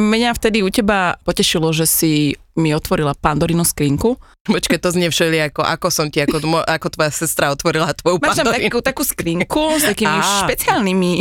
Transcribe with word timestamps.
Mňa 0.00 0.32
vtedy 0.32 0.64
u 0.64 0.72
teba 0.72 1.20
potešilo, 1.28 1.68
že 1.76 1.84
si 1.84 2.32
mi 2.56 2.72
otvorila 2.72 3.12
Pandorinu 3.12 3.68
skrinku. 3.68 4.16
Počkej, 4.48 4.80
to 4.80 4.88
znie 4.92 5.12
všeli 5.12 5.52
ako, 5.52 5.60
ako 5.60 5.86
som 5.92 6.08
ti, 6.08 6.24
ako, 6.24 6.40
ako 6.64 6.86
tvoja 6.88 7.12
sestra 7.12 7.52
otvorila 7.52 7.92
tvoju 7.92 8.16
Máš 8.20 8.40
tam 8.40 8.48
takú, 8.48 8.80
takú 8.80 9.02
skrinku 9.04 9.76
s 9.76 9.84
takými 9.84 10.18
Á, 10.18 10.48
špeciálnymi... 10.48 11.12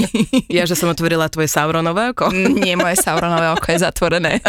Ja, 0.49 0.63
že 0.65 0.79
som 0.79 0.89
otvorila 0.89 1.27
tvoje 1.27 1.51
Sauronové 1.51 2.15
oko? 2.15 2.31
Nie, 2.33 2.79
moje 2.79 2.97
Sauronové 3.03 3.51
oko 3.53 3.67
je 3.69 3.79
zatvorené. 3.83 4.39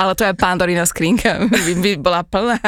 Ale 0.00 0.12
tvoja 0.16 0.32
Pandorina 0.32 0.88
skrinka 0.88 1.46
by, 1.46 1.72
by 1.78 1.90
bola 2.00 2.24
plná 2.24 2.58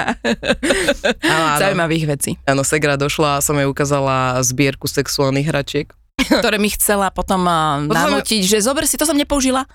zaujímavých 1.60 2.04
vecí. 2.06 2.30
Áno, 2.44 2.62
Segra 2.62 3.00
došla 3.00 3.40
a 3.40 3.44
som 3.44 3.56
jej 3.56 3.66
ukázala 3.66 4.38
zbierku 4.44 4.84
sexuálnych 4.86 5.48
hračiek 5.48 5.88
ktoré 6.22 6.60
mi 6.60 6.70
chcela 6.70 7.10
potom 7.10 7.42
nanútiť, 7.88 8.46
že 8.46 8.62
zober 8.62 8.86
si, 8.86 8.94
to 8.94 9.08
som 9.08 9.18
nepoužila. 9.18 9.66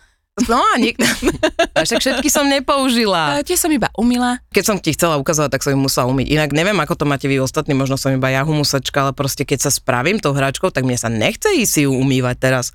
No 0.45 0.61
a 0.61 0.77
niek- 0.77 1.01
však 1.87 1.97
všetky 1.97 2.29
som 2.29 2.45
nepoužila. 2.45 3.41
A 3.41 3.41
tie 3.41 3.57
som 3.57 3.73
iba 3.73 3.89
umila. 3.97 4.37
Keď 4.53 4.63
som 4.63 4.77
ti 4.77 4.93
chcela 4.93 5.17
ukázať, 5.17 5.49
tak 5.49 5.65
som 5.65 5.73
ich 5.73 5.81
musela 5.81 6.05
umyť. 6.13 6.29
Inak 6.29 6.53
neviem, 6.53 6.77
ako 6.77 6.93
to 6.93 7.05
máte 7.09 7.25
vy 7.25 7.41
ostatní, 7.41 7.73
možno 7.73 7.97
som 7.97 8.13
iba 8.13 8.29
ja 8.29 8.45
humusačka, 8.45 9.01
ale 9.01 9.17
proste 9.17 9.49
keď 9.49 9.65
sa 9.65 9.71
spravím 9.73 10.21
tou 10.21 10.37
hračkou, 10.37 10.69
tak 10.69 10.85
mne 10.85 10.93
sa 10.93 11.09
nechce 11.09 11.49
ísť 11.49 11.71
si 11.73 11.81
ju 11.89 11.91
umývať 11.97 12.37
teraz. 12.37 12.69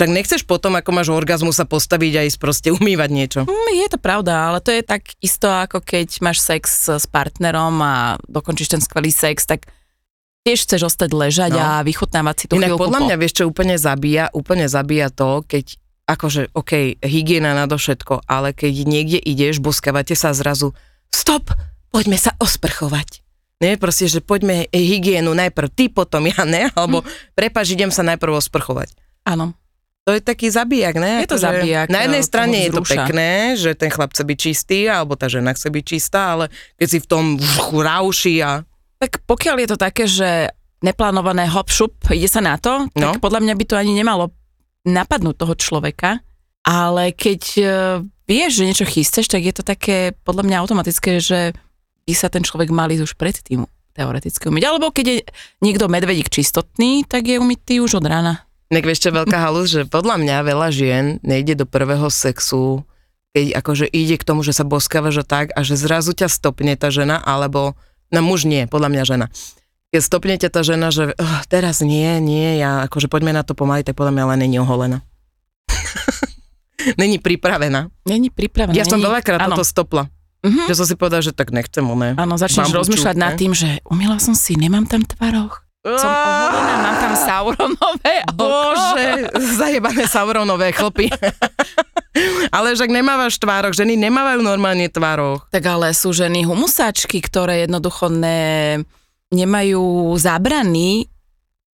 Však 0.00 0.08
nechceš 0.08 0.42
potom, 0.48 0.72
ako 0.72 0.88
máš 0.88 1.12
orgazmu, 1.12 1.52
sa 1.52 1.68
postaviť 1.68 2.12
a 2.16 2.22
ísť 2.24 2.38
proste 2.40 2.68
umývať 2.72 3.10
niečo. 3.12 3.40
Mm, 3.44 3.70
je 3.76 3.88
to 3.92 3.98
pravda, 4.00 4.48
ale 4.48 4.64
to 4.64 4.72
je 4.72 4.80
tak 4.80 5.12
isto, 5.20 5.52
ako 5.52 5.84
keď 5.84 6.16
máš 6.24 6.40
sex 6.40 6.88
s 6.88 7.04
partnerom 7.04 7.76
a 7.84 8.16
dokončíš 8.24 8.72
ten 8.72 8.80
skvelý 8.80 9.12
sex, 9.12 9.44
tak 9.44 9.68
tiež 10.48 10.64
chceš 10.64 10.88
ostať 10.88 11.10
ležať 11.12 11.52
no. 11.54 11.60
a 11.60 11.84
vychutnávať 11.84 12.36
si 12.40 12.44
tú 12.48 12.56
Inak 12.56 12.80
podľa 12.80 12.98
po. 12.98 13.04
mňa, 13.04 13.16
vieš 13.20 13.34
čo 13.36 13.44
úplne 13.44 13.76
zabíja, 13.76 14.32
úplne 14.32 14.64
zabíja 14.64 15.12
to, 15.12 15.44
keď 15.44 15.76
akože, 16.12 16.52
OK, 16.52 17.00
hygiena 17.00 17.56
na 17.56 17.64
všetko, 17.64 18.28
ale 18.28 18.52
keď 18.52 18.72
niekde 18.84 19.18
ideš, 19.18 19.58
boskávate 19.58 20.12
sa 20.12 20.36
zrazu, 20.36 20.76
stop, 21.08 21.52
poďme 21.88 22.20
sa 22.20 22.36
osprchovať. 22.36 23.24
Nie, 23.62 23.78
proste, 23.78 24.10
že 24.10 24.18
poďme 24.18 24.66
hygienu 24.74 25.30
najprv 25.38 25.70
ty, 25.70 25.86
potom 25.86 26.26
ja, 26.26 26.42
ne? 26.42 26.68
Alebo 26.78 27.00
hm. 27.00 27.06
prepač, 27.38 27.72
idem 27.72 27.94
sa 27.94 28.02
najprv 28.02 28.42
osprchovať. 28.42 28.92
Áno. 29.22 29.54
To 30.02 30.10
je 30.10 30.18
taký 30.18 30.50
zabijak, 30.50 30.98
ne? 30.98 31.22
Je 31.22 31.30
to 31.30 31.38
akože 31.38 31.46
zabijak. 31.46 31.86
Na 31.86 32.02
jednej 32.02 32.26
strane 32.26 32.66
je 32.66 32.74
to 32.74 32.82
pekné, 32.82 33.54
že 33.54 33.78
ten 33.78 33.86
chlap 33.86 34.10
chce 34.10 34.26
byť 34.26 34.38
čistý, 34.38 34.90
alebo 34.90 35.14
tá 35.14 35.30
žena 35.30 35.54
chce 35.54 35.70
byť 35.70 35.84
čistá, 35.86 36.34
ale 36.34 36.50
keď 36.74 36.88
si 36.90 36.98
v 36.98 37.06
tom 37.06 37.24
rauši 37.70 38.42
a... 38.42 38.66
Tak 38.98 39.22
pokiaľ 39.30 39.56
je 39.62 39.68
to 39.70 39.78
také, 39.78 40.10
že 40.10 40.50
neplánované 40.82 41.46
hop 41.46 41.70
šup, 41.70 41.94
ide 42.10 42.26
sa 42.26 42.42
na 42.42 42.58
to, 42.58 42.90
tak 42.90 42.98
no. 42.98 43.22
podľa 43.22 43.46
mňa 43.46 43.54
by 43.54 43.64
to 43.70 43.78
ani 43.78 43.94
nemalo 43.94 44.34
napadnúť 44.82 45.36
toho 45.38 45.54
človeka, 45.54 46.22
ale 46.62 47.10
keď 47.14 47.42
uh, 47.58 47.68
vieš, 48.26 48.62
že 48.62 48.66
niečo 48.70 48.86
chystáš, 48.86 49.26
tak 49.30 49.42
je 49.42 49.54
to 49.54 49.66
také 49.66 50.14
podľa 50.22 50.46
mňa 50.46 50.56
automatické, 50.62 51.18
že 51.18 51.54
by 52.06 52.12
sa 52.14 52.30
ten 52.30 52.42
človek 52.42 52.70
mal 52.70 52.90
ísť 52.90 53.04
už 53.06 53.14
predtým 53.18 53.66
teoreticky 53.94 54.48
umyť. 54.50 54.64
Alebo 54.66 54.90
keď 54.90 55.06
je 55.06 55.16
niekto 55.62 55.86
medvedík 55.86 56.32
čistotný, 56.32 57.06
tak 57.06 57.28
je 57.28 57.38
umytý 57.38 57.78
už 57.78 58.02
od 58.02 58.06
rána. 58.06 58.46
Nek 58.72 58.88
čo, 58.96 59.12
veľká 59.12 59.36
halus, 59.36 59.68
že 59.68 59.84
podľa 59.84 60.16
mňa 60.16 60.36
veľa 60.48 60.68
žien 60.72 61.04
nejde 61.20 61.60
do 61.60 61.66
prvého 61.68 62.08
sexu, 62.08 62.88
keď 63.36 63.60
akože 63.60 63.84
ide 63.84 64.16
k 64.16 64.24
tomu, 64.24 64.40
že 64.40 64.56
sa 64.56 64.64
boskáva, 64.64 65.12
že 65.12 65.28
tak 65.28 65.52
a 65.52 65.60
že 65.60 65.76
zrazu 65.76 66.16
ťa 66.16 66.32
stopne 66.32 66.72
tá 66.80 66.88
žena, 66.88 67.20
alebo, 67.20 67.76
no 68.08 68.20
muž 68.24 68.48
nie, 68.48 68.64
podľa 68.64 68.88
mňa 68.88 69.04
žena 69.04 69.26
keď 69.92 70.00
stopnete 70.00 70.48
tá 70.48 70.64
žena, 70.64 70.88
že 70.88 71.12
oh, 71.12 71.40
teraz 71.52 71.84
nie, 71.84 72.16
nie, 72.24 72.56
ja 72.56 72.88
akože 72.88 73.12
poďme 73.12 73.36
na 73.36 73.44
to 73.44 73.52
pomaly, 73.52 73.84
tak 73.84 73.92
podľa 73.92 74.16
mňa 74.16 74.22
ale 74.24 74.36
není 74.40 74.56
oholená. 74.56 75.04
není 77.02 77.20
pripravená. 77.20 77.92
Není 78.08 78.32
pripravená. 78.32 78.72
Ja 78.72 78.88
není... 78.88 78.92
som 78.96 79.04
veľakrát 79.04 79.44
ano. 79.44 79.52
toto 79.52 79.68
stopla. 79.68 80.08
Uh-huh. 80.42 80.66
Že 80.66 80.74
som 80.80 80.86
si 80.88 80.94
povedal, 80.96 81.20
že 81.20 81.36
tak 81.36 81.52
nechcem, 81.52 81.84
ne. 81.84 82.16
Áno, 82.16 82.34
začneš 82.40 82.72
rozmýšľať 82.72 83.16
nad 83.20 83.36
tým, 83.36 83.52
že 83.52 83.84
umila 83.84 84.16
som 84.16 84.32
si, 84.32 84.56
nemám 84.56 84.88
tam 84.88 85.04
tvaroch. 85.04 85.60
Som 85.84 86.08
oholená, 86.08 86.74
mám 86.78 86.96
tam 86.96 87.14
sauronové 87.18 88.14
Bože, 88.38 89.28
zajebané 89.60 90.08
sauronové 90.08 90.72
chlpy. 90.72 91.12
ale 92.56 92.72
však 92.72 92.88
nemávaš 92.88 93.36
tvároch, 93.36 93.76
ženy 93.76 94.00
nemávajú 94.00 94.40
normálne 94.40 94.88
tvároch. 94.88 95.52
Tak 95.52 95.64
ale 95.68 95.92
sú 95.92 96.16
ženy 96.16 96.48
humusáčky, 96.48 97.20
ktoré 97.20 97.68
jednoducho 97.68 98.08
ne 98.08 98.80
nemajú 99.32 100.12
zábrany 100.20 101.08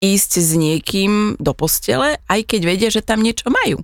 ísť 0.03 0.31
s 0.42 0.50
niekým 0.59 1.41
do 1.41 1.56
postele, 1.56 2.20
aj 2.28 2.41
keď 2.44 2.60
vedia, 2.66 2.91
že 2.92 3.00
tam 3.00 3.25
niečo 3.25 3.48
majú. 3.48 3.81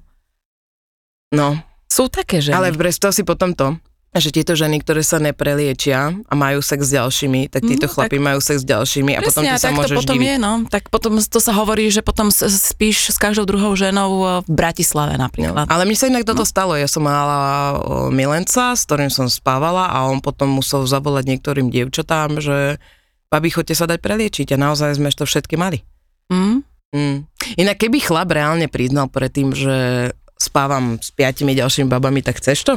No. 1.32 1.56
Sú 1.88 2.10
také 2.10 2.42
ženy. 2.42 2.54
Ale 2.54 2.68
predstav 2.76 3.14
si 3.14 3.24
potom 3.24 3.54
to, 3.56 3.78
že 4.10 4.34
tieto 4.34 4.58
ženy, 4.58 4.82
ktoré 4.82 5.06
sa 5.06 5.22
nepreliečia 5.22 6.10
a 6.10 6.32
majú 6.34 6.58
sex 6.58 6.90
s 6.90 6.98
ďalšími, 6.98 7.46
tak 7.46 7.62
títo 7.62 7.86
no, 7.86 7.92
chlapi 7.94 8.18
tak, 8.18 8.26
majú 8.26 8.38
sex 8.42 8.56
s 8.62 8.66
ďalšími 8.66 9.14
a 9.14 9.20
potom 9.22 9.42
ty 9.46 9.54
sa 9.54 9.70
môžeš 9.70 9.94
to 9.94 10.00
potom 10.02 10.18
diviť. 10.18 10.26
je, 10.26 10.36
no. 10.42 10.52
Tak 10.66 10.90
potom 10.90 11.14
to 11.22 11.38
sa 11.38 11.52
hovorí, 11.54 11.86
že 11.94 12.02
potom 12.02 12.34
spíš 12.34 13.14
s 13.14 13.18
každou 13.22 13.46
druhou 13.46 13.70
ženou 13.78 14.42
v 14.42 14.50
Bratislave 14.50 15.14
napríklad. 15.14 15.66
No. 15.66 15.70
Ale 15.70 15.86
mi 15.86 15.94
sa 15.94 16.10
inak 16.10 16.26
toto 16.26 16.42
no. 16.42 16.50
stalo. 16.50 16.74
Ja 16.74 16.90
som 16.90 17.06
mala 17.06 17.78
milenca, 18.10 18.74
s 18.74 18.82
ktorým 18.82 19.14
som 19.14 19.30
spávala 19.30 19.86
a 19.94 20.10
on 20.10 20.18
potom 20.18 20.58
musel 20.58 20.90
zavolať 20.90 21.30
niektorým 21.30 21.70
dievčatám, 21.70 22.42
že 22.42 22.82
babi, 23.30 23.48
chodte 23.54 23.72
sa 23.78 23.86
dať 23.86 24.02
preliečiť 24.02 24.52
a 24.52 24.60
naozaj 24.60 24.98
sme 24.98 25.14
to 25.14 25.24
všetky 25.24 25.54
mali. 25.54 25.86
Mm. 26.28 26.66
Mm. 26.90 27.18
Inak 27.54 27.78
keby 27.78 28.02
chlap 28.02 28.34
reálne 28.34 28.66
priznal 28.66 29.06
predtým, 29.06 29.54
že 29.54 30.10
spávam 30.34 30.98
s 30.98 31.14
piatimi 31.14 31.54
ďalšími 31.54 31.86
babami, 31.86 32.26
tak 32.26 32.42
chceš 32.42 32.66
to? 32.66 32.74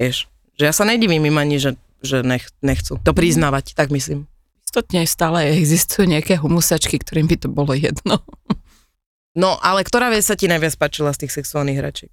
Vieš, 0.00 0.26
že 0.56 0.64
ja 0.64 0.72
sa 0.72 0.88
nedivím 0.88 1.28
im 1.28 1.36
ani, 1.36 1.60
že, 1.60 1.76
že 2.00 2.24
nech, 2.24 2.48
nechcú 2.64 2.96
to 3.04 3.12
priznávať, 3.12 3.76
tak 3.76 3.92
myslím. 3.92 4.24
Istotne 4.64 5.04
stále 5.04 5.52
existujú 5.60 6.08
nejaké 6.08 6.40
humusačky, 6.40 6.96
ktorým 7.00 7.28
by 7.28 7.36
to 7.36 7.48
bolo 7.52 7.76
jedno. 7.76 8.24
No, 9.38 9.54
ale 9.62 9.86
ktorá 9.86 10.10
vec 10.10 10.26
sa 10.26 10.34
ti 10.34 10.50
najviac 10.50 10.74
páčila 10.74 11.14
z 11.14 11.24
tých 11.24 11.36
sexuálnych 11.38 11.78
hračiek? 11.78 12.12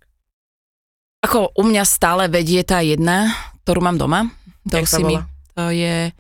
Ako 1.26 1.58
u 1.58 1.64
mňa 1.66 1.82
stále 1.88 2.30
vedie 2.30 2.62
tá 2.62 2.86
jedna, 2.86 3.34
ktorú 3.66 3.82
mám 3.82 3.98
doma. 3.98 4.30
To, 4.70 4.78
si 4.86 5.02
mi, 5.02 5.18
to 5.58 5.74
je 5.74 6.14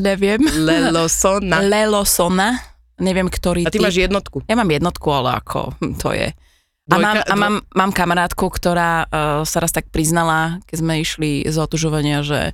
neviem. 0.00 0.40
Lelosona. 0.44 1.64
Lelosona. 1.72 2.48
Neviem, 3.00 3.26
ktorý 3.26 3.66
A 3.66 3.72
ty, 3.72 3.80
ty 3.80 3.82
máš 3.82 3.98
jednotku. 3.98 4.44
Ja 4.46 4.54
mám 4.54 4.70
jednotku, 4.70 5.08
ale 5.10 5.40
ako, 5.42 5.74
to 5.98 6.14
je. 6.14 6.30
A, 6.92 7.00
mám, 7.00 7.16
a 7.24 7.34
mám, 7.34 7.54
mám 7.72 7.90
kamarátku, 7.96 8.44
ktorá 8.52 9.08
uh, 9.08 9.40
sa 9.48 9.64
raz 9.64 9.72
tak 9.72 9.88
priznala, 9.88 10.60
keď 10.68 10.76
sme 10.84 10.94
išli 11.00 11.30
z 11.48 11.56
otužovania, 11.56 12.20
že 12.20 12.52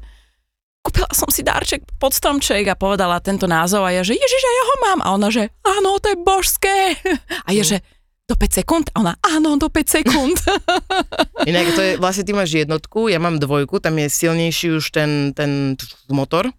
kúpila 0.87 1.11
som 1.11 1.27
si 1.29 1.43
dárček 1.43 1.83
pod 1.99 2.15
stromček 2.15 2.63
a 2.71 2.79
povedala 2.79 3.19
tento 3.19 3.51
názov 3.51 3.85
a 3.85 3.91
ja, 3.91 4.07
že 4.07 4.15
ježiš, 4.15 4.43
ja 4.47 4.65
ho 4.65 4.77
mám. 4.87 4.99
A 5.03 5.09
ona, 5.19 5.29
že 5.35 5.51
áno, 5.67 5.99
to 5.99 6.15
je 6.15 6.19
božské. 6.23 6.95
A 7.47 7.51
je, 7.51 7.63
mm. 7.67 7.69
že 7.69 7.77
do 8.31 8.39
5 8.39 8.63
sekúnd? 8.63 8.87
A 8.95 9.03
ona, 9.03 9.15
áno, 9.27 9.59
do 9.59 9.67
5 9.67 9.91
sekúnd. 9.91 10.39
Inak 11.51 11.75
to 11.75 11.83
je, 11.83 11.93
vlastne 11.99 12.23
ty 12.23 12.31
máš 12.31 12.55
jednotku, 12.55 13.11
ja 13.11 13.19
mám 13.19 13.43
dvojku, 13.43 13.83
tam 13.83 13.99
je 13.99 14.07
silnejší 14.07 14.79
už 14.79 14.95
ten, 14.95 15.35
ten 15.35 15.75
motor. 16.07 16.55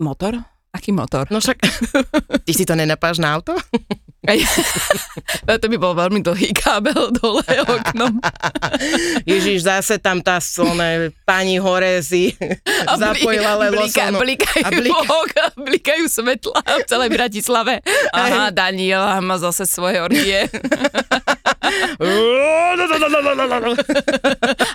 Motor? 0.00 0.40
Aký 0.72 0.96
motor? 0.96 1.28
No 1.28 1.44
však, 1.44 1.60
ty 2.48 2.52
si 2.56 2.64
to 2.64 2.72
nenapáš 2.72 3.20
na 3.20 3.36
auto? 3.36 3.52
to 5.62 5.66
by 5.70 5.78
bol 5.78 5.94
veľmi 5.94 6.26
dlhý 6.26 6.50
kábel 6.50 7.14
dole 7.14 7.46
oknom. 7.46 8.18
Ježiš, 9.30 9.62
zase 9.62 10.02
tam 10.02 10.18
tá 10.18 10.42
slone 10.42 11.14
pani 11.22 11.62
hore 11.62 12.02
si 12.02 12.34
a 12.82 12.98
zapojila 12.98 13.70
blika, 13.70 14.10
blikajú, 14.10 14.66
a 14.66 14.70
blika. 14.74 15.14
a 15.38 15.46
blikajú 15.54 16.10
svetla 16.10 16.58
v 16.66 16.82
celej 16.90 17.14
Bratislave. 17.14 17.78
Aha, 18.10 18.50
Daniela 18.50 19.22
má 19.22 19.38
zase 19.38 19.70
svoje 19.70 20.02
orgie. 20.02 20.50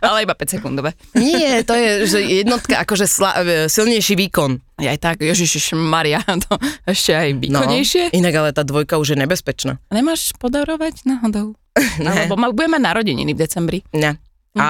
Ale 0.03 0.23
iba 0.23 0.35
5 0.35 0.55
sekundové. 0.59 0.93
Nie, 1.17 1.63
to 1.65 1.73
je 1.73 2.07
že 2.07 2.19
jednotka, 2.21 2.79
akože 2.83 3.05
sla, 3.07 3.31
silnejší 3.67 4.15
výkon. 4.19 4.59
Aj 4.83 4.97
tak, 4.99 5.21
Ježiš 5.21 5.77
Maria, 5.77 6.19
to 6.25 6.57
ešte 6.83 7.13
aj 7.13 7.29
výkonnejšie. 7.39 8.03
No, 8.11 8.15
inak 8.19 8.33
ale 8.35 8.49
tá 8.51 8.65
dvojka 8.65 8.99
už 8.99 9.15
je 9.15 9.17
nebezpečná. 9.33 9.81
Nemáš 9.89 10.29
podarovať 10.37 11.09
náhodou? 11.09 11.57
Alebo 12.05 12.37
mal, 12.37 12.53
budeme 12.53 12.77
narodeniny 12.77 13.33
v 13.33 13.39
decembri. 13.41 13.79
Ne. 13.97 14.21
Hm, 14.53 14.61
a, 14.61 14.69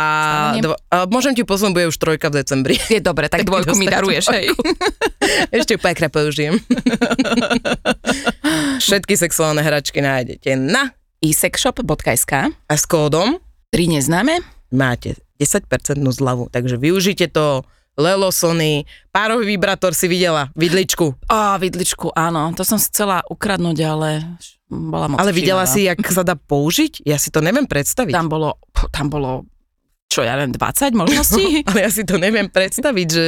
dvo- 0.64 0.80
a 0.88 1.04
môžem 1.12 1.36
ti 1.36 1.44
posunúť, 1.44 1.76
bude 1.76 1.92
už 1.92 2.00
trojka 2.00 2.32
v 2.32 2.40
decembri. 2.40 2.80
Je 2.88 3.04
dobre, 3.04 3.28
tak, 3.28 3.44
dvojku 3.52 3.76
mi 3.76 3.92
daruješ, 3.92 4.32
hej. 4.32 4.56
Ešte 5.60 5.76
pekne 5.76 6.08
použijem. 6.08 6.56
Všetky 8.80 9.20
sexuálne 9.20 9.60
hračky 9.60 10.00
nájdete 10.00 10.56
na 10.56 10.96
isexshop.sk 11.20 12.34
a 12.56 12.74
s 12.74 12.86
kódom 12.88 13.44
3 13.76 14.00
neznáme 14.00 14.40
máte 14.72 15.20
10% 15.44 15.68
zľavu, 16.00 16.48
takže 16.48 16.80
využite 16.80 17.28
to 17.36 17.68
Lelo 17.94 18.34
Sony, 18.34 18.90
párový 19.14 19.54
vibrátor 19.54 19.94
si 19.94 20.10
videla, 20.10 20.50
vidličku. 20.58 21.14
Á, 21.30 21.62
vidličku, 21.62 22.10
áno, 22.18 22.50
to 22.58 22.66
som 22.66 22.82
chcela 22.82 23.22
ukradnúť, 23.30 23.78
ale 23.86 24.10
bola 24.66 25.14
moc 25.14 25.22
Ale 25.22 25.30
videla 25.30 25.70
si, 25.70 25.86
jak 25.86 26.02
sa 26.10 26.26
dá 26.26 26.34
použiť? 26.34 27.06
Ja 27.06 27.22
si 27.22 27.30
to 27.30 27.46
neviem 27.46 27.70
predstaviť. 27.70 28.10
Tam 28.10 28.34
bolo, 28.34 28.58
tam 28.90 29.14
bolo, 29.14 29.46
čo 30.10 30.26
ja 30.26 30.34
neviem, 30.34 30.58
20 30.58 30.90
možností? 30.98 31.62
No, 31.62 31.66
ale 31.70 31.80
ja 31.86 31.92
si 31.94 32.02
to 32.02 32.18
neviem 32.18 32.50
predstaviť, 32.50 33.08
že 33.14 33.26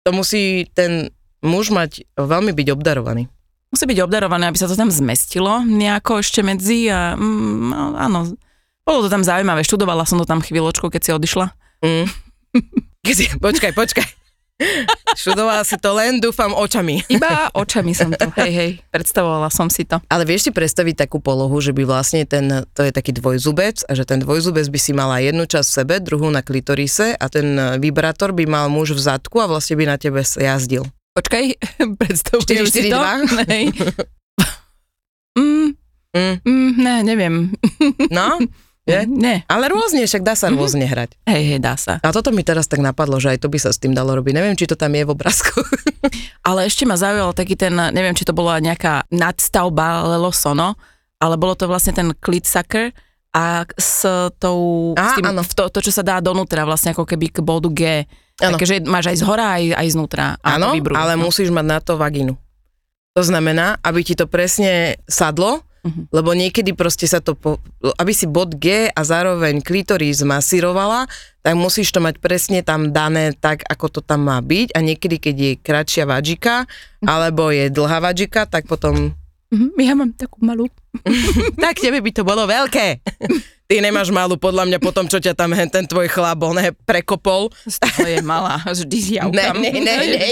to 0.00 0.16
musí 0.16 0.64
ten 0.72 1.12
muž 1.44 1.68
mať 1.68 2.08
veľmi 2.16 2.56
byť 2.56 2.68
obdarovaný. 2.72 3.28
Musí 3.68 3.84
byť 3.84 4.00
obdarovaný, 4.00 4.48
aby 4.48 4.56
sa 4.56 4.70
to 4.70 4.80
tam 4.80 4.88
zmestilo 4.88 5.60
nejako 5.60 6.24
ešte 6.24 6.40
medzi 6.40 6.88
a 6.88 7.20
mm, 7.20 7.68
no, 7.68 7.84
áno, 8.00 8.18
bolo 8.80 9.04
to 9.04 9.12
tam 9.12 9.20
zaujímavé, 9.20 9.60
študovala 9.60 10.08
som 10.08 10.16
to 10.16 10.24
tam 10.24 10.40
chvíľočku, 10.40 10.88
keď 10.88 11.00
si 11.04 11.10
odišla. 11.12 11.46
Mm. 11.84 12.08
počkaj, 13.44 13.72
počkaj. 13.76 14.06
Študovala 15.18 15.66
si 15.66 15.74
to 15.82 15.90
len, 15.98 16.22
dúfam, 16.22 16.54
očami. 16.54 17.02
Iba 17.10 17.50
očami 17.50 17.90
som 17.90 18.14
to, 18.14 18.30
hej, 18.38 18.52
hej, 18.54 18.70
predstavovala 18.94 19.50
som 19.50 19.66
si 19.66 19.82
to. 19.82 19.98
Ale 20.06 20.22
vieš 20.22 20.46
si 20.46 20.50
predstaviť 20.54 21.06
takú 21.06 21.18
polohu, 21.18 21.58
že 21.58 21.74
by 21.74 21.82
vlastne 21.82 22.22
ten, 22.22 22.62
to 22.70 22.80
je 22.86 22.94
taký 22.94 23.10
dvojzubec 23.10 23.82
a 23.82 23.92
že 23.98 24.06
ten 24.06 24.22
dvojzubec 24.22 24.62
by 24.70 24.78
si 24.78 24.94
mala 24.94 25.18
jednu 25.18 25.50
časť 25.50 25.66
v 25.66 25.76
sebe, 25.82 25.94
druhú 25.98 26.30
na 26.30 26.46
klitorise 26.46 27.18
a 27.18 27.26
ten 27.26 27.58
vibrátor 27.82 28.30
by 28.30 28.46
mal 28.46 28.66
muž 28.70 28.94
v 28.94 29.02
zadku 29.02 29.42
a 29.42 29.50
vlastne 29.50 29.74
by 29.74 29.90
na 29.90 29.96
tebe 29.98 30.22
jazdil. 30.22 30.86
Počkaj, 31.18 31.44
predstavujem 32.00 32.66
4, 32.66 32.70
4, 32.70 32.74
si 32.74 32.82
to. 32.90 32.98
2? 32.98 33.42
Nej. 33.46 33.64
mm, 35.38 35.68
mm. 36.14 36.34
Mm, 36.46 36.70
ne, 36.78 36.96
neviem. 37.02 37.34
No? 38.10 38.38
Je? 38.84 39.08
Ne. 39.08 39.48
Ale 39.48 39.72
rôzne, 39.72 40.04
však 40.04 40.20
dá 40.20 40.36
sa 40.36 40.52
mm-hmm. 40.52 40.60
rôzne 40.60 40.84
hrať. 40.84 41.16
Hej, 41.24 41.42
hej, 41.56 41.60
dá 41.60 41.72
sa. 41.80 41.96
A 42.04 42.12
toto 42.12 42.28
mi 42.36 42.44
teraz 42.44 42.68
tak 42.68 42.84
napadlo, 42.84 43.16
že 43.16 43.32
aj 43.32 43.40
to 43.40 43.48
by 43.48 43.56
sa 43.56 43.72
s 43.72 43.80
tým 43.80 43.96
dalo 43.96 44.12
robiť. 44.12 44.36
Neviem, 44.36 44.56
či 44.60 44.68
to 44.68 44.76
tam 44.76 44.92
je 44.92 45.08
v 45.08 45.10
obrázku. 45.10 45.56
ale 46.48 46.68
ešte 46.68 46.84
ma 46.84 47.00
zaujal 47.00 47.32
taký 47.32 47.56
ten, 47.56 47.72
neviem, 47.72 48.12
či 48.12 48.28
to 48.28 48.36
bola 48.36 48.60
nejaká 48.60 49.08
nadstavba 49.08 50.04
Lelosono, 50.04 50.76
ale 51.16 51.40
bolo 51.40 51.56
to 51.56 51.64
vlastne 51.64 51.96
ten 51.96 52.12
clit 52.20 52.44
sucker 52.44 52.92
a 53.32 53.64
s 53.80 54.04
tou, 54.36 54.92
Aha, 55.00 55.10
s 55.10 55.12
tým, 55.16 55.32
to, 55.32 55.62
to, 55.72 55.80
čo 55.80 55.90
sa 55.90 56.04
dá 56.04 56.20
donútra, 56.20 56.68
vlastne 56.68 56.92
ako 56.92 57.08
keby 57.08 57.32
k 57.32 57.38
bodu 57.40 57.72
G. 57.72 58.04
Takže 58.36 58.84
máš 58.84 59.10
aj 59.10 59.16
z 59.16 59.24
hora, 59.24 59.46
aj, 59.58 59.64
aj 59.80 59.88
znútra. 59.96 60.36
Áno, 60.44 60.76
ale 60.76 61.16
no. 61.16 61.26
musíš 61.26 61.48
mať 61.48 61.66
na 61.66 61.78
to 61.80 61.96
vagínu. 61.96 62.36
To 63.14 63.22
znamená, 63.22 63.78
aby 63.80 64.02
ti 64.02 64.18
to 64.18 64.26
presne 64.26 64.98
sadlo, 65.06 65.62
Uh-huh. 65.84 66.08
Lebo 66.08 66.32
niekedy 66.32 66.72
proste 66.72 67.04
sa 67.04 67.20
to, 67.20 67.36
po, 67.36 67.60
aby 68.00 68.16
si 68.16 68.24
bod 68.24 68.56
G 68.56 68.88
a 68.88 69.00
zároveň 69.04 69.60
klitoris 69.60 70.24
masírovala, 70.24 71.04
tak 71.44 71.60
musíš 71.60 71.92
to 71.92 72.00
mať 72.00 72.24
presne 72.24 72.64
tam 72.64 72.88
dané 72.88 73.36
tak, 73.36 73.68
ako 73.68 73.86
to 73.92 74.00
tam 74.00 74.24
má 74.32 74.40
byť 74.40 74.72
a 74.72 74.80
niekedy, 74.80 75.20
keď 75.20 75.36
je 75.36 75.52
kratšia 75.60 76.04
vadžika, 76.08 76.64
uh-huh. 76.64 77.04
alebo 77.04 77.52
je 77.52 77.68
dlhá 77.68 78.00
vadžika, 78.00 78.48
tak 78.48 78.64
potom... 78.64 79.12
Uh-huh. 79.52 79.70
Ja 79.76 79.92
mám 79.92 80.16
takú 80.16 80.40
malú. 80.40 80.72
tak 81.62 81.84
tebe 81.84 82.00
by 82.00 82.10
to 82.16 82.24
bolo 82.24 82.48
veľké. 82.48 83.04
Ty 83.74 83.82
nemáš 83.82 84.14
malú, 84.14 84.38
podľa 84.38 84.70
mňa, 84.70 84.78
potom, 84.78 85.10
čo 85.10 85.18
ťa 85.18 85.34
tam 85.34 85.50
hen 85.50 85.66
ten 85.66 85.82
tvoj 85.82 86.06
chlap, 86.06 86.46
ne, 86.54 86.70
prekopol. 86.86 87.50
To 87.98 88.06
je 88.06 88.22
malá, 88.22 88.62
vždy 88.62 88.98
s 89.02 89.08
javkam. 89.18 89.34
Ne, 89.34 89.74
ne, 89.74 89.82
ne, 89.82 89.94
ne, 90.14 90.30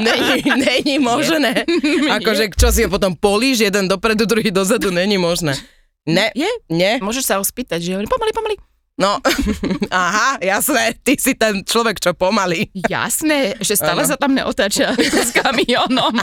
Není, 0.00 0.40
není 0.56 0.96
možné. 0.96 1.68
Akože, 2.08 2.48
čo 2.56 2.72
si 2.72 2.84
ho 2.84 2.88
potom 2.88 3.12
políš, 3.12 3.68
jeden 3.68 3.84
dopredu, 3.84 4.24
druhý 4.24 4.48
dozadu, 4.48 4.88
není 4.88 5.20
možné. 5.20 5.60
Ne, 6.08 6.32
je? 6.32 6.48
Nie? 6.72 6.96
Môžeš 7.04 7.28
sa 7.28 7.36
ho 7.36 7.44
spýtať, 7.44 7.84
že 7.84 7.92
pomaly, 8.08 8.32
pomaly. 8.32 8.56
No, 8.96 9.20
aha, 9.92 10.40
jasné, 10.40 10.96
ty 11.04 11.20
si 11.20 11.36
ten 11.36 11.60
človek, 11.68 12.00
čo 12.00 12.16
pomaly. 12.16 12.72
Jasné, 12.88 13.60
že 13.60 13.76
stále 13.76 14.08
ano. 14.08 14.10
sa 14.10 14.16
tam 14.16 14.32
neotáča 14.32 14.96
s 15.28 15.36
kamionom. 15.36 16.16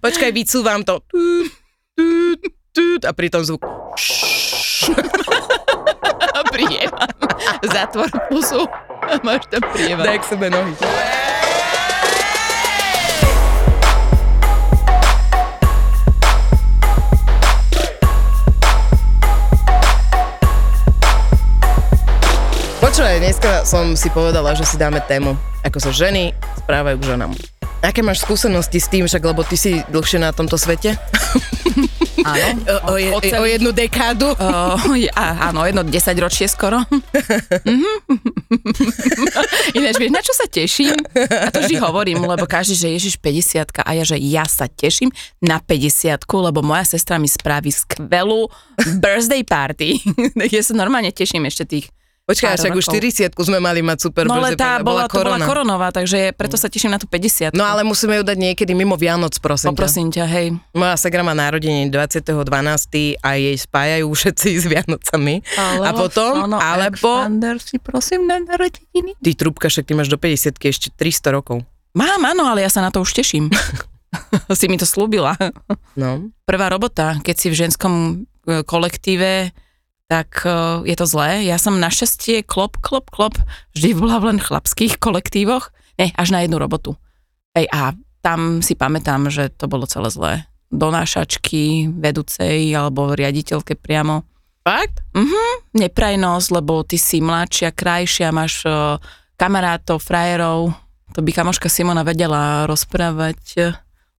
Počkaj, 0.00 0.32
vycúvam 0.32 0.80
to. 0.80 1.04
A 3.04 3.12
pri 3.12 3.28
tom 3.28 3.44
zvuk. 4.86 5.06
Prievam. 6.52 7.08
Zatvor 7.64 8.10
pusu. 8.28 8.66
Máš 9.24 9.48
tam 9.48 9.62
prievam. 9.72 10.04
Daj 10.04 10.18
k 10.20 10.24
sebe 10.26 10.46
nohy. 10.52 10.74
Počúvaj, 22.82 23.24
dneska 23.24 23.64
som 23.64 23.96
si 23.96 24.12
povedala, 24.12 24.52
že 24.52 24.68
si 24.68 24.76
dáme 24.76 25.00
tému, 25.08 25.32
ako 25.64 25.80
sa 25.80 25.90
ženy 25.94 26.36
správajú 26.60 27.00
k 27.00 27.16
ženám. 27.16 27.32
Aké 27.80 28.04
máš 28.04 28.22
skúsenosti 28.22 28.78
s 28.78 28.86
tým, 28.92 29.08
však 29.08 29.22
lebo 29.24 29.42
ty 29.42 29.56
si 29.56 29.80
dlhšie 29.88 30.20
na 30.20 30.30
tomto 30.30 30.60
svete? 30.60 31.00
Áno. 32.22 32.46
O, 32.88 32.94
o, 32.94 32.98
je, 32.98 33.32
o, 33.34 33.44
jednu 33.46 33.70
dekádu? 33.74 34.34
O, 34.34 34.50
ja, 34.94 35.12
áno, 35.50 35.66
jedno 35.66 35.82
desať 35.86 36.16
ročie 36.18 36.46
skoro. 36.46 36.82
Mhm. 37.64 37.90
Ináč, 39.78 39.94
vieš, 39.98 40.12
na 40.12 40.22
čo 40.22 40.32
sa 40.36 40.46
teším? 40.46 40.96
A 41.16 41.48
to 41.50 41.64
vždy 41.64 41.76
hovorím, 41.80 42.22
lebo 42.22 42.44
každý, 42.44 42.74
že 42.76 42.88
Ježiš 42.92 43.14
50 43.18 43.82
a 43.82 43.90
ja, 43.96 44.04
že 44.04 44.16
ja 44.20 44.44
sa 44.44 44.68
teším 44.68 45.10
na 45.42 45.58
50 45.58 46.22
lebo 46.28 46.60
moja 46.60 46.84
sestra 46.84 47.16
mi 47.16 47.28
spraví 47.28 47.70
skvelú 47.70 48.48
birthday 49.00 49.42
party. 49.46 50.02
ja 50.54 50.62
sa 50.62 50.74
normálne 50.76 51.10
teším 51.14 51.46
ešte 51.48 51.64
tých 51.64 51.86
Počkaj, 52.32 52.54
však 52.56 52.72
už 52.72 52.84
40 53.36 53.36
sme 53.36 53.58
mali 53.60 53.84
mať 53.84 54.08
super 54.08 54.24
No 54.24 54.40
ale 54.40 54.56
tá 54.56 54.80
bola, 54.80 55.04
bola, 55.04 55.12
korona. 55.12 55.36
bola 55.36 55.48
koronová, 55.48 55.88
takže 55.92 56.32
preto 56.32 56.56
sa 56.56 56.72
teším 56.72 56.92
na 56.92 56.98
tú 56.98 57.04
50 57.04 57.52
No 57.52 57.68
ale 57.68 57.84
musíme 57.84 58.16
ju 58.16 58.24
dať 58.24 58.38
niekedy 58.40 58.72
mimo 58.72 58.96
Vianoc, 58.96 59.36
prosím 59.38 59.76
Poprosím 59.76 60.08
ťa. 60.08 60.24
ťa, 60.24 60.32
hej. 60.32 60.46
Moja 60.72 60.96
segra 60.96 61.20
má 61.20 61.36
narodenie 61.36 61.92
20.12. 61.92 63.20
a 63.20 63.28
jej 63.36 63.56
spájajú 63.60 64.08
všetci 64.08 64.48
s 64.56 64.64
Vianocami. 64.64 65.44
Ale 65.60 65.84
a 65.84 65.90
potom, 65.92 66.48
no, 66.48 66.56
alebo... 66.56 67.28
si 67.60 67.76
prosím 67.76 68.24
na 68.24 68.40
narodeniny. 68.40 69.14
Ty 69.20 69.30
trúbka, 69.36 69.68
však 69.68 69.84
ty 69.84 69.92
máš 69.92 70.08
do 70.08 70.16
50 70.16 70.56
ešte 70.56 70.88
300 70.96 71.36
rokov. 71.36 71.60
Mám, 71.92 72.24
áno, 72.24 72.48
ale 72.48 72.64
ja 72.64 72.70
sa 72.72 72.80
na 72.80 72.88
to 72.88 73.04
už 73.04 73.12
teším. 73.12 73.52
si 74.58 74.66
mi 74.68 74.80
to 74.80 74.88
slúbila. 74.88 75.36
No. 75.96 76.32
Prvá 76.48 76.72
robota, 76.72 77.20
keď 77.20 77.36
si 77.36 77.46
v 77.52 77.58
ženskom 77.68 77.92
e, 78.48 78.64
kolektíve 78.64 79.52
tak 80.12 80.44
uh, 80.44 80.84
je 80.84 80.92
to 80.92 81.08
zlé. 81.08 81.48
Ja 81.48 81.56
som 81.56 81.80
našťastie 81.80 82.44
klop, 82.44 82.76
klop, 82.84 83.08
klop 83.08 83.40
vždy 83.72 83.96
bola 83.96 84.20
v 84.20 84.36
len 84.36 84.38
chlapských 84.44 85.00
kolektívoch, 85.00 85.72
ne, 85.96 86.12
až 86.12 86.28
na 86.36 86.44
jednu 86.44 86.60
robotu. 86.60 87.00
Ej, 87.56 87.64
a 87.72 87.96
tam 88.20 88.60
si 88.60 88.76
pamätám, 88.76 89.32
že 89.32 89.48
to 89.48 89.72
bolo 89.72 89.88
celé 89.88 90.12
zlé. 90.12 90.32
Donášačky, 90.68 91.88
vedúcej 91.88 92.68
alebo 92.76 93.16
riaditeľke 93.16 93.72
priamo. 93.80 94.28
Fakt? 94.60 95.00
Mhm, 95.16 95.80
neprajnosť, 95.80 96.48
lebo 96.60 96.84
ty 96.84 97.00
si 97.00 97.24
mladšia, 97.24 97.72
krajšia, 97.72 98.36
máš 98.36 98.68
uh, 98.68 99.00
kamarátov, 99.40 100.04
frajerov. 100.04 100.76
To 101.16 101.24
by 101.24 101.32
kamoška 101.32 101.72
Simona 101.72 102.04
vedela 102.04 102.68
rozprávať 102.68 103.40
uh, 103.64 103.72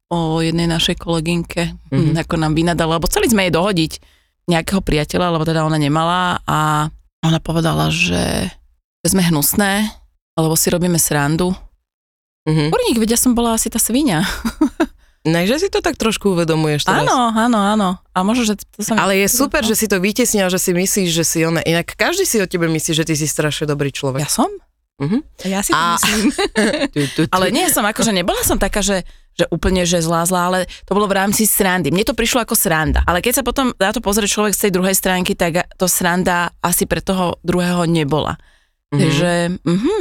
o 0.10 0.42
jednej 0.42 0.66
našej 0.66 0.98
kolegynke, 0.98 1.74
mm-hmm. 1.94 2.18
ako 2.18 2.36
nám 2.38 2.58
vynadala, 2.58 2.98
lebo 2.98 3.06
chceli 3.10 3.30
sme 3.30 3.46
jej 3.46 3.54
dohodiť 3.54 3.94
nejakého 4.50 4.84
priateľa, 4.84 5.40
lebo 5.40 5.44
teda 5.48 5.64
ona 5.64 5.80
nemala 5.80 6.44
a 6.44 6.92
ona 7.24 7.40
povedala, 7.40 7.88
že 7.88 8.52
sme 9.04 9.24
hnusné, 9.24 9.88
alebo 10.36 10.56
si 10.60 10.68
robíme 10.68 11.00
srandu. 11.00 11.56
Mm-hmm. 12.44 12.70
Kurník, 12.72 12.98
vedia 13.00 13.16
som 13.16 13.32
bola 13.32 13.56
asi 13.56 13.72
tá 13.72 13.80
svinia. 13.80 14.24
Ne, 15.24 15.48
že 15.48 15.56
si 15.56 15.72
to 15.72 15.80
tak 15.80 15.96
trošku 15.96 16.36
uvedomuješ 16.36 16.84
teraz. 16.84 17.08
Áno, 17.08 17.32
áno, 17.32 17.60
áno. 17.64 17.90
A 18.12 18.28
možno, 18.28 18.44
že 18.44 18.60
to 18.60 18.84
sa 18.84 19.00
Ale 19.00 19.16
je 19.24 19.32
super, 19.32 19.64
že 19.64 19.80
si 19.80 19.88
to 19.88 19.96
vytesnil, 20.04 20.52
že 20.52 20.60
si 20.60 20.76
myslíš, 20.76 21.10
že 21.16 21.24
si 21.24 21.40
ona. 21.48 21.64
Inak 21.64 21.96
každý 21.96 22.28
si 22.28 22.44
o 22.44 22.48
tebe 22.48 22.68
myslí, 22.68 22.92
že 22.92 23.08
ty 23.08 23.16
si 23.16 23.24
strašne 23.24 23.64
dobrý 23.64 23.88
človek. 23.96 24.20
Ja 24.20 24.28
som? 24.28 24.52
Uh-huh. 25.02 25.22
Ja 25.50 25.66
si 25.66 25.74
to 25.74 25.80
a... 25.80 25.98
myslím. 25.98 26.30
ale 27.36 27.50
nie 27.50 27.66
som, 27.74 27.82
akože 27.82 28.14
nebola 28.14 28.46
som 28.46 28.62
taká, 28.62 28.86
že, 28.86 29.02
že 29.34 29.50
úplne, 29.50 29.90
že 29.90 30.00
zlá, 30.06 30.22
zlá, 30.30 30.54
ale 30.54 30.60
to 30.86 30.94
bolo 30.94 31.10
v 31.10 31.18
rámci 31.18 31.50
srandy. 31.50 31.90
Mne 31.90 32.06
to 32.06 32.14
prišlo 32.14 32.46
ako 32.46 32.54
sranda. 32.54 33.02
Ale 33.10 33.26
keď 33.26 33.42
sa 33.42 33.44
potom 33.44 33.74
na 33.74 33.90
to 33.90 34.00
pozrie 34.06 34.30
človek 34.30 34.54
z 34.54 34.70
tej 34.70 34.72
druhej 34.78 34.94
stránky, 34.94 35.34
tak 35.34 35.66
to 35.82 35.90
sranda 35.90 36.54
asi 36.62 36.86
pre 36.86 37.02
toho 37.02 37.42
druhého 37.42 37.90
nebola. 37.90 38.38
Uh-huh. 38.38 39.02
Takže, 39.02 39.58
uh-huh. 39.66 40.00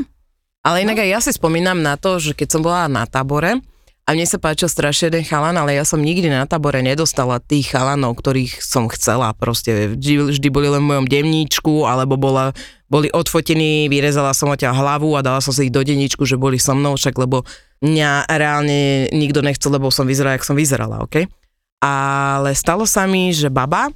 Ale 0.63 0.85
inak 0.85 1.01
no. 1.01 1.03
aj 1.03 1.09
ja 1.09 1.21
si 1.25 1.31
spomínam 1.33 1.81
na 1.81 1.97
to, 1.97 2.21
že 2.21 2.37
keď 2.37 2.49
som 2.53 2.61
bola 2.61 2.87
na 2.87 3.09
tábore, 3.09 3.65
mne 4.13 4.29
sa 4.29 4.39
páčil 4.41 4.69
strašne 4.69 5.09
jeden 5.11 5.25
chalan, 5.25 5.57
ale 5.57 5.77
ja 5.77 5.85
som 5.85 6.01
nikdy 6.01 6.29
na 6.29 6.45
tábore 6.45 6.81
nedostala 6.85 7.41
tých 7.41 7.73
chalanov, 7.73 8.21
ktorých 8.21 8.61
som 8.61 8.89
chcela. 8.93 9.33
Proste 9.37 9.97
vždy, 9.97 10.37
vždy 10.37 10.49
boli 10.53 10.69
len 10.69 10.85
v 10.85 10.91
mojom 10.93 11.07
denníčku, 11.09 11.85
alebo 11.89 12.21
bola, 12.21 12.53
boli 12.87 13.09
odfotení, 13.09 13.89
vyrezala 13.89 14.37
som 14.37 14.53
odtiaľ 14.53 14.77
hlavu 14.77 15.17
a 15.17 15.25
dala 15.25 15.41
som 15.41 15.51
si 15.51 15.69
ich 15.69 15.75
do 15.75 15.81
denníčku, 15.81 16.25
že 16.29 16.41
boli 16.41 16.61
so 16.61 16.77
mnou, 16.77 16.95
však 16.95 17.17
lebo 17.17 17.43
mňa 17.83 18.31
reálne 18.31 19.11
nikto 19.11 19.41
nechcel, 19.41 19.75
lebo 19.75 19.89
som 19.89 20.05
vyzerala, 20.05 20.39
jak 20.39 20.47
som 20.47 20.55
vyzerala, 20.55 21.03
OK? 21.03 21.27
Ale 21.83 22.55
stalo 22.55 22.87
sa 22.87 23.11
mi, 23.11 23.35
že 23.35 23.51
baba 23.51 23.91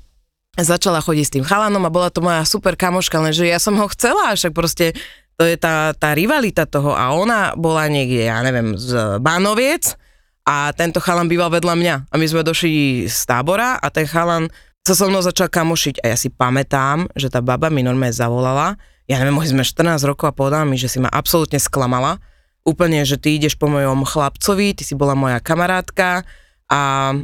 začala 0.57 1.05
chodiť 1.05 1.25
s 1.29 1.35
tým 1.37 1.45
chalanom 1.45 1.85
a 1.85 1.93
bola 1.93 2.09
to 2.09 2.25
moja 2.25 2.41
super 2.49 2.75
kamoška, 2.75 3.21
lenže 3.21 3.45
ja 3.45 3.61
som 3.61 3.77
ho 3.77 3.87
chcela, 3.93 4.33
však 4.33 4.57
proste 4.57 4.97
to 5.37 5.45
je 5.45 5.61
tá, 5.61 5.93
tá 5.93 6.17
rivalita 6.17 6.65
toho 6.65 6.97
a 6.97 7.13
ona 7.13 7.53
bola 7.53 7.93
niekde, 7.93 8.25
ja 8.25 8.41
neviem, 8.41 8.73
z 8.81 9.21
Bánoviec 9.21 10.06
a 10.47 10.71
tento 10.71 11.03
chalan 11.03 11.27
býval 11.27 11.51
vedľa 11.51 11.75
mňa. 11.75 11.95
A 12.07 12.15
my 12.15 12.27
sme 12.27 12.47
došli 12.47 13.05
z 13.11 13.19
tábora 13.27 13.83
a 13.83 13.87
ten 13.91 14.07
chalan 14.07 14.47
sa 14.87 14.95
so 14.95 15.11
mnou 15.11 15.19
začal 15.19 15.51
kamošiť. 15.51 16.07
A 16.07 16.15
ja 16.15 16.17
si 16.17 16.31
pamätám, 16.31 17.11
že 17.19 17.27
tá 17.27 17.43
baba 17.43 17.67
mi 17.67 17.83
normálne 17.83 18.15
zavolala, 18.15 18.79
ja 19.11 19.19
neviem, 19.19 19.35
mohli 19.35 19.51
sme 19.51 19.67
14 19.67 20.07
rokov 20.07 20.31
a 20.31 20.35
povedala 20.35 20.63
mi, 20.67 20.79
že 20.79 20.87
si 20.87 21.03
ma 21.03 21.11
absolútne 21.11 21.59
sklamala, 21.59 22.23
úplne, 22.67 23.03
že 23.07 23.19
ty 23.19 23.39
ideš 23.39 23.59
po 23.59 23.71
mojom 23.71 24.07
chlapcovi, 24.07 24.75
ty 24.75 24.83
si 24.83 24.99
bola 24.99 25.15
moja 25.15 25.39
kamarátka. 25.39 26.27
A 26.67 27.15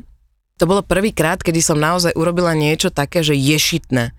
to 0.58 0.64
bolo 0.66 0.86
prvýkrát, 0.86 1.42
kedy 1.42 1.58
som 1.58 1.78
naozaj 1.78 2.14
urobila 2.14 2.54
niečo 2.54 2.94
také, 2.94 3.26
že 3.26 3.34
ješitné 3.34 4.14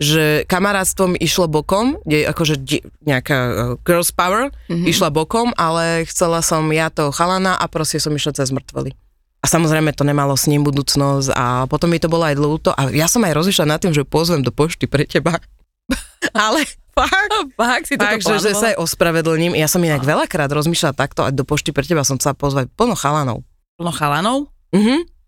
že 0.00 0.48
kamarátstvo 0.48 1.12
mi 1.12 1.20
išlo 1.20 1.44
bokom, 1.44 2.00
kde 2.08 2.24
akože 2.24 2.56
nejaká 3.04 3.36
uh, 3.36 3.52
girls 3.84 4.08
power 4.08 4.48
mm-hmm. 4.48 4.88
išla 4.88 5.12
bokom, 5.12 5.52
ale 5.60 6.08
chcela 6.08 6.40
som 6.40 6.64
ja 6.72 6.88
to 6.88 7.12
chalana 7.12 7.60
a 7.60 7.68
proste 7.68 8.00
som 8.00 8.16
išla 8.16 8.32
cez 8.32 8.48
mŕtvoly. 8.48 8.96
A 9.40 9.46
samozrejme 9.48 9.92
to 9.92 10.04
nemalo 10.04 10.32
s 10.36 10.48
ním 10.48 10.64
budúcnosť 10.64 11.36
a 11.36 11.68
potom 11.68 11.92
mi 11.92 12.00
to 12.00 12.08
bolo 12.08 12.24
aj 12.24 12.36
ľúto 12.36 12.72
a 12.72 12.88
ja 12.88 13.08
som 13.12 13.20
aj 13.28 13.36
rozmýšľala 13.36 13.76
nad 13.76 13.80
tým, 13.80 13.92
že 13.92 14.08
pozvem 14.08 14.40
do 14.40 14.48
pošty 14.48 14.88
pre 14.88 15.04
teba. 15.04 15.36
ale 16.48 16.64
fakt, 16.96 17.32
fakt 17.60 17.84
si 17.84 17.94
fakt, 18.00 18.24
že, 18.24 18.40
že 18.40 18.56
sa 18.56 18.72
aj 18.72 18.80
ospravedlním. 18.80 19.52
Ja 19.52 19.68
som 19.68 19.84
inak 19.84 20.00
veľakrát 20.00 20.48
rozmýšľala 20.48 20.96
takto 20.96 21.28
a 21.28 21.32
do 21.32 21.44
pošty 21.44 21.76
pre 21.76 21.84
teba 21.84 22.08
som 22.08 22.16
chcela 22.16 22.32
pozvať 22.32 22.72
plno 22.72 22.96
chalanov. 22.96 23.44
Plno 23.76 23.92
chalanov? 23.92 24.48
Mhm 24.72 25.19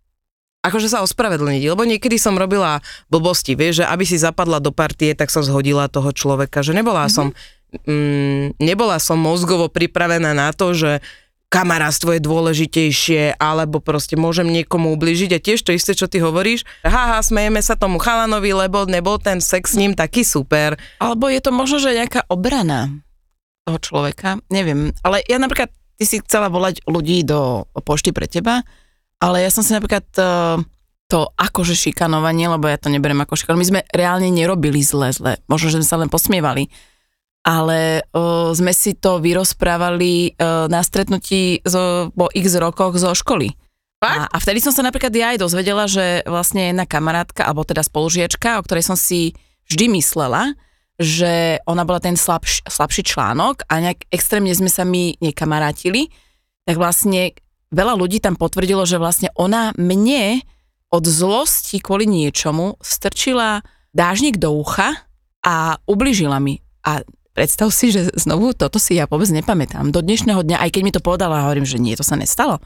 akože 0.62 0.88
sa 0.88 1.02
ospravedlniť, 1.02 1.62
lebo 1.74 1.82
niekedy 1.82 2.16
som 2.16 2.38
robila 2.38 2.78
blbosti, 3.10 3.58
vieš, 3.58 3.82
že 3.82 3.84
aby 3.90 4.06
si 4.06 4.16
zapadla 4.16 4.62
do 4.62 4.70
partie, 4.70 5.12
tak 5.12 5.28
som 5.28 5.42
zhodila 5.42 5.90
toho 5.90 6.14
človeka, 6.14 6.62
že 6.62 6.70
nebola 6.72 7.10
mm-hmm. 7.10 7.14
som 7.14 7.26
mm, 7.84 8.62
nebola 8.62 9.02
som 9.02 9.18
mozgovo 9.18 9.66
pripravená 9.66 10.30
na 10.32 10.54
to, 10.54 10.70
že 10.72 11.02
kamarátstvo 11.52 12.16
je 12.16 12.24
dôležitejšie, 12.24 13.36
alebo 13.36 13.76
proste 13.84 14.16
môžem 14.16 14.48
niekomu 14.48 14.96
ubližiť 14.96 15.30
a 15.36 15.42
tiež 15.42 15.60
to 15.60 15.76
isté, 15.76 15.92
čo 15.92 16.08
ty 16.08 16.16
hovoríš, 16.24 16.64
haha, 16.80 17.20
smejeme 17.20 17.60
sa 17.60 17.76
tomu 17.76 18.00
chalanovi, 18.00 18.56
lebo 18.56 18.88
nebol 18.88 19.20
ten 19.20 19.44
sex 19.44 19.76
s 19.76 19.78
ním 19.78 19.92
taký 19.92 20.24
super. 20.24 20.80
Alebo 20.96 21.28
je 21.28 21.44
to 21.44 21.52
možno, 21.52 21.76
že 21.76 21.92
nejaká 21.92 22.24
obrana 22.32 22.88
toho 23.68 23.78
človeka, 23.78 24.40
neviem, 24.48 24.96
ale 25.04 25.20
ja 25.28 25.36
napríklad, 25.36 25.68
ty 26.00 26.04
si 26.08 26.24
chcela 26.24 26.48
volať 26.48 26.82
ľudí 26.88 27.20
do 27.20 27.68
pošty 27.84 28.16
pre 28.16 28.24
teba, 28.24 28.64
ale 29.22 29.46
ja 29.46 29.50
som 29.54 29.62
si 29.62 29.70
napríklad 29.70 30.02
uh, 30.18 30.58
to 31.06 31.30
akože 31.38 31.78
šikanovanie, 31.78 32.50
lebo 32.50 32.66
ja 32.66 32.74
to 32.74 32.90
neberiem 32.90 33.22
ako 33.22 33.38
šikanovanie, 33.38 33.62
my 33.62 33.70
sme 33.70 33.82
reálne 33.94 34.28
nerobili 34.34 34.82
zle, 34.82 35.14
zle. 35.14 35.38
Možno, 35.46 35.70
že 35.70 35.78
sme 35.78 35.86
sa 35.86 36.00
len 36.02 36.10
posmievali. 36.10 36.66
Ale 37.42 38.06
uh, 38.14 38.50
sme 38.54 38.74
si 38.74 38.98
to 38.98 39.22
vyrozprávali 39.22 40.34
uh, 40.34 40.66
na 40.66 40.82
stretnutí 40.82 41.62
zo, 41.62 42.10
po 42.10 42.30
x 42.34 42.58
rokoch 42.58 42.98
zo 42.98 43.14
školy. 43.14 43.54
A, 44.02 44.26
a 44.26 44.36
vtedy 44.42 44.58
som 44.58 44.74
sa 44.74 44.82
napríklad 44.82 45.14
ja 45.14 45.30
aj 45.30 45.46
dozvedela, 45.46 45.86
že 45.86 46.26
vlastne 46.26 46.74
jedna 46.74 46.90
kamarátka, 46.90 47.46
alebo 47.46 47.62
teda 47.62 47.86
spolužiečka, 47.86 48.58
o 48.58 48.64
ktorej 48.66 48.82
som 48.82 48.98
si 48.98 49.38
vždy 49.70 49.94
myslela, 49.94 50.58
že 50.98 51.62
ona 51.70 51.86
bola 51.86 52.02
ten 52.02 52.18
slabš, 52.18 52.66
slabší 52.66 53.06
článok 53.06 53.62
a 53.70 53.78
nejak 53.78 54.10
extrémne 54.10 54.50
sme 54.58 54.66
sa 54.66 54.82
my 54.82 55.22
nekamarátili, 55.22 56.10
tak 56.66 56.82
vlastne 56.82 57.34
veľa 57.72 57.96
ľudí 57.96 58.20
tam 58.20 58.36
potvrdilo, 58.36 58.84
že 58.84 59.00
vlastne 59.00 59.32
ona 59.34 59.72
mne 59.80 60.44
od 60.92 61.04
zlosti 61.08 61.80
kvôli 61.80 62.04
niečomu 62.04 62.76
strčila 62.84 63.64
dážnik 63.96 64.36
do 64.36 64.52
ucha 64.52 65.08
a 65.40 65.80
ubližila 65.88 66.36
mi. 66.36 66.60
A 66.84 67.00
predstav 67.32 67.72
si, 67.72 67.88
že 67.88 68.12
znovu 68.12 68.52
toto 68.52 68.76
si 68.76 69.00
ja 69.00 69.08
vôbec 69.08 69.32
nepamätám. 69.32 69.88
Do 69.88 70.04
dnešného 70.04 70.44
dňa, 70.44 70.60
aj 70.60 70.70
keď 70.70 70.82
mi 70.84 70.92
to 70.92 71.00
povedala, 71.00 71.48
hovorím, 71.48 71.64
že 71.64 71.80
nie, 71.80 71.96
to 71.96 72.04
sa 72.04 72.14
nestalo. 72.14 72.60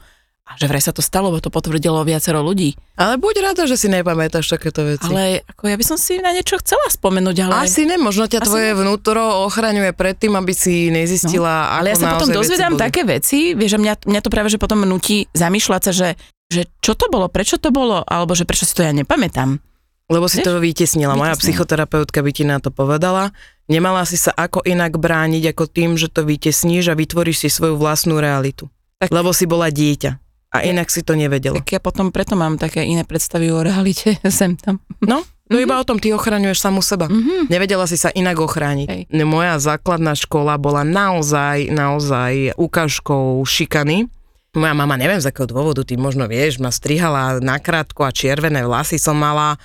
A 0.47 0.55
že 0.55 0.63
vraj 0.71 0.79
sa 0.79 0.95
to 0.95 1.03
stalo, 1.03 1.27
bo 1.27 1.43
to 1.43 1.51
potvrdilo 1.51 2.07
viacero 2.07 2.39
ľudí. 2.39 2.79
Ale 2.95 3.19
buď 3.19 3.51
rada, 3.51 3.67
že 3.67 3.75
si 3.75 3.91
nepamätáš 3.91 4.47
takéto 4.47 4.87
veci. 4.87 5.11
Ale 5.11 5.43
ako 5.43 5.67
ja 5.67 5.75
by 5.75 5.83
som 5.83 5.99
si 5.99 6.23
na 6.23 6.31
niečo 6.31 6.55
chcela 6.63 6.87
spomenúť, 6.87 7.35
ale... 7.43 7.67
Asi 7.67 7.83
ne, 7.83 7.99
možno 7.99 8.31
ťa 8.31 8.39
Asi 8.39 8.47
tvoje 8.47 8.71
ne. 8.71 8.79
vnútro 8.79 9.43
ochraňuje 9.43 9.91
pred 9.91 10.15
tým, 10.15 10.39
aby 10.39 10.55
si 10.55 10.87
nezistila, 10.87 11.67
no. 11.67 11.83
Ale 11.83 11.91
ja 11.91 11.99
sa 11.99 12.15
potom 12.15 12.31
dozvedám 12.31 12.79
také 12.79 13.03
veci, 13.03 13.51
vieš, 13.59 13.75
že 13.75 13.79
mňa, 13.83 13.93
mňa 14.07 14.21
to 14.23 14.29
práve, 14.31 14.47
že 14.47 14.55
potom 14.55 14.87
nutí 14.87 15.27
zamýšľať 15.35 15.81
sa, 15.83 15.91
že, 15.91 16.09
že 16.47 16.71
čo 16.79 16.95
to 16.95 17.11
bolo, 17.11 17.27
prečo 17.27 17.59
to 17.59 17.67
bolo, 17.67 18.07
alebo 18.07 18.31
že 18.31 18.47
prečo 18.47 18.63
si 18.63 18.71
to 18.71 18.87
ja 18.87 18.95
nepamätám. 18.95 19.59
Lebo 20.07 20.31
si 20.31 20.39
vieš? 20.39 20.47
to 20.47 20.63
vytesnila. 20.63 21.19
Moja 21.19 21.35
psychoterapeutka 21.35 22.23
by 22.23 22.31
ti 22.31 22.47
na 22.47 22.63
to 22.63 22.71
povedala. 22.71 23.35
Nemala 23.67 24.07
si 24.07 24.15
sa 24.15 24.31
ako 24.31 24.63
inak 24.63 24.95
brániť, 24.95 25.51
ako 25.51 25.67
tým, 25.67 25.99
že 25.99 26.07
to 26.07 26.23
vytesníš 26.23 26.87
a 26.87 26.95
vytvoríš 26.95 27.43
si 27.43 27.49
svoju 27.51 27.75
vlastnú 27.75 28.15
realitu. 28.23 28.71
Tak. 29.03 29.11
Lebo 29.11 29.35
si 29.35 29.43
bola 29.43 29.67
dieťa. 29.67 30.26
A 30.47 30.63
inak 30.63 30.87
si 30.87 31.03
to 31.03 31.13
nevedela. 31.13 31.59
Tak 31.59 31.67
ja 31.75 31.81
potom 31.83 32.15
preto 32.15 32.39
mám 32.39 32.55
také 32.55 32.87
iné 32.87 33.03
predstavy 33.03 33.51
o 33.51 33.59
realite 33.59 34.15
sem 34.31 34.55
tam. 34.55 34.79
No, 35.03 35.19
no 35.19 35.23
mm-hmm. 35.51 35.65
iba 35.67 35.75
o 35.75 35.83
tom, 35.83 35.99
ty 35.99 36.15
ochraňuješ 36.15 36.63
samu 36.63 36.79
seba. 36.79 37.11
Mm-hmm. 37.11 37.51
Nevedela 37.51 37.83
si 37.83 37.99
sa 37.99 38.09
inak 38.15 38.39
ochrániť. 38.39 38.87
Hej. 38.87 39.01
Moja 39.27 39.59
základná 39.59 40.15
škola 40.15 40.55
bola 40.55 40.87
naozaj, 40.87 41.67
naozaj 41.67 42.55
ukážkou 42.55 43.43
šikany. 43.43 44.07
Moja 44.55 44.73
mama, 44.73 44.95
neviem 44.95 45.19
z 45.19 45.29
akého 45.29 45.45
dôvodu, 45.45 45.83
ty 45.83 45.99
možno 45.99 46.25
vieš, 46.25 46.57
ma 46.57 46.71
strihala 46.71 47.43
nakrátko 47.43 48.07
a 48.07 48.15
červené 48.15 48.63
vlasy 48.65 48.97
som 48.97 49.19
mala 49.19 49.59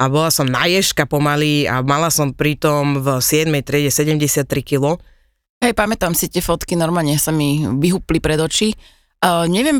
a 0.00 0.10
bola 0.10 0.34
som 0.34 0.48
na 0.48 0.66
ježka 0.66 1.06
pomaly 1.06 1.68
a 1.68 1.78
mala 1.84 2.10
som 2.10 2.34
pritom 2.34 2.98
v 2.98 3.22
7. 3.22 3.46
triede 3.62 3.92
73 3.92 4.48
kg. 4.66 4.98
Hej, 5.62 5.78
pamätám 5.78 6.10
si 6.18 6.26
tie 6.26 6.42
fotky, 6.42 6.74
normálne 6.74 7.14
sa 7.22 7.30
mi 7.30 7.62
vyhupli 7.62 8.18
pred 8.18 8.40
oči. 8.42 8.74
Uh, 9.22 9.46
neviem 9.46 9.78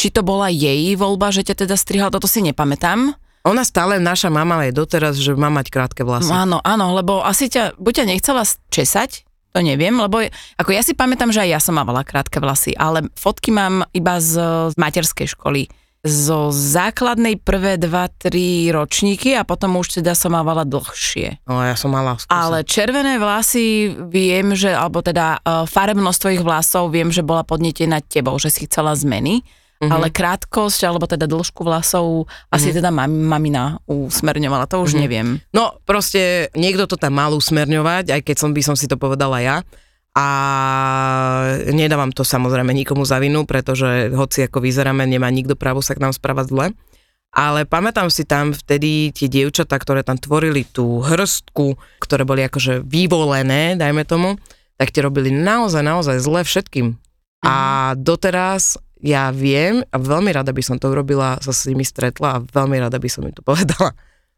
či 0.00 0.08
to 0.10 0.26
bola 0.26 0.50
jej 0.50 0.94
voľba, 0.98 1.30
že 1.30 1.46
ťa 1.46 1.66
teda 1.66 1.76
strihala, 1.78 2.10
toto 2.10 2.26
si 2.26 2.42
nepamätám. 2.42 3.14
Ona 3.42 3.66
stále, 3.66 3.98
naša 3.98 4.30
mama 4.30 4.62
je 4.70 4.72
doteraz, 4.74 5.18
že 5.18 5.34
má 5.34 5.50
mať 5.50 5.74
krátke 5.74 6.06
vlasy. 6.06 6.30
Áno, 6.30 6.62
áno, 6.62 6.94
lebo 6.94 7.26
asi 7.26 7.50
ťa, 7.50 7.74
buď 7.74 7.92
ťa 8.02 8.04
nechcela 8.06 8.42
česať, 8.70 9.26
to 9.52 9.58
neviem, 9.60 9.92
lebo 9.98 10.22
ako 10.56 10.70
ja 10.70 10.80
si 10.80 10.94
pamätám, 10.94 11.34
že 11.34 11.44
aj 11.44 11.50
ja 11.50 11.60
som 11.60 11.74
mávala 11.76 12.06
krátke 12.06 12.38
vlasy, 12.38 12.72
ale 12.72 13.10
fotky 13.18 13.52
mám 13.52 13.84
iba 13.92 14.16
z, 14.22 14.38
z 14.72 14.74
materskej 14.78 15.34
školy. 15.34 15.68
Zo 16.02 16.50
základnej 16.50 17.38
prvé 17.38 17.78
2-3 17.78 18.74
ročníky 18.74 19.38
a 19.38 19.46
potom 19.46 19.78
už 19.78 20.02
teda 20.02 20.18
som 20.18 20.34
mávala 20.34 20.66
dlhšie. 20.66 21.46
No 21.46 21.62
ja 21.62 21.78
som 21.78 21.94
mala 21.94 22.18
skúsa. 22.18 22.34
Ale 22.34 22.66
červené 22.66 23.22
vlasy 23.22 23.94
viem, 24.10 24.50
že, 24.58 24.74
alebo 24.74 24.98
teda 24.98 25.38
uh, 25.38 25.62
farebnosť 25.62 26.18
tvojich 26.18 26.42
vlasov 26.42 26.90
viem, 26.90 27.14
že 27.14 27.22
bola 27.22 27.46
podnetená 27.46 28.02
tebou, 28.02 28.34
že 28.42 28.50
si 28.50 28.66
chcela 28.66 28.98
zmeny 28.98 29.46
uh-huh. 29.82 29.90
ale 29.90 30.14
krátkosť, 30.14 30.86
alebo 30.86 31.10
teda 31.10 31.26
dĺžku 31.26 31.66
vlasov, 31.66 32.30
uh-huh. 32.30 32.54
asi 32.54 32.70
mhm. 32.70 32.74
teda 32.78 32.88
mam, 32.94 33.10
mamina 33.10 33.82
usmerňovala, 33.90 34.70
to 34.70 34.78
už 34.78 34.94
uh-huh. 34.94 35.02
neviem. 35.02 35.42
No 35.50 35.82
proste 35.82 36.54
niekto 36.54 36.86
to 36.86 36.94
tam 36.94 37.18
mal 37.18 37.34
usmerňovať, 37.34 38.14
aj 38.14 38.20
keď 38.22 38.36
som 38.38 38.54
by 38.54 38.62
som 38.62 38.78
si 38.78 38.86
to 38.86 38.94
povedala 38.94 39.42
ja. 39.42 39.66
A 40.12 40.28
nedávam 41.72 42.12
to 42.12 42.20
samozrejme 42.20 42.68
nikomu 42.76 43.08
za 43.08 43.16
vinu, 43.16 43.48
pretože 43.48 44.12
hoci 44.12 44.44
ako 44.44 44.60
vyzeráme, 44.60 45.08
nemá 45.08 45.32
nikto 45.32 45.56
právo 45.56 45.80
sa 45.80 45.96
k 45.96 46.04
nám 46.04 46.12
správať 46.12 46.52
zle. 46.52 46.66
Ale 47.32 47.64
pamätám 47.64 48.12
si 48.12 48.28
tam 48.28 48.52
vtedy 48.52 49.08
tie 49.08 49.24
dievčatá, 49.24 49.80
ktoré 49.80 50.04
tam 50.04 50.20
tvorili 50.20 50.68
tú 50.68 51.00
hrstku, 51.00 51.80
ktoré 51.96 52.28
boli 52.28 52.44
akože 52.44 52.84
vyvolené, 52.84 53.72
dajme 53.80 54.04
tomu, 54.04 54.36
tak 54.76 54.92
tie 54.92 55.00
robili 55.00 55.32
naozaj, 55.32 55.80
naozaj 55.80 56.20
zle 56.20 56.44
všetkým 56.44 57.00
A 57.42 57.92
doteraz 57.98 58.78
ja 59.02 59.34
viem 59.34 59.82
a 59.90 59.96
veľmi 59.98 60.30
rada 60.30 60.54
by 60.54 60.62
som 60.62 60.78
to 60.78 60.86
urobila, 60.86 61.36
sa 61.42 61.50
s 61.50 61.66
nimi 61.66 61.82
stretla 61.82 62.38
a 62.38 62.42
veľmi 62.42 62.78
rada 62.78 63.02
by 63.02 63.08
som 63.10 63.26
im 63.26 63.34
to 63.34 63.42
povedala. 63.42 63.92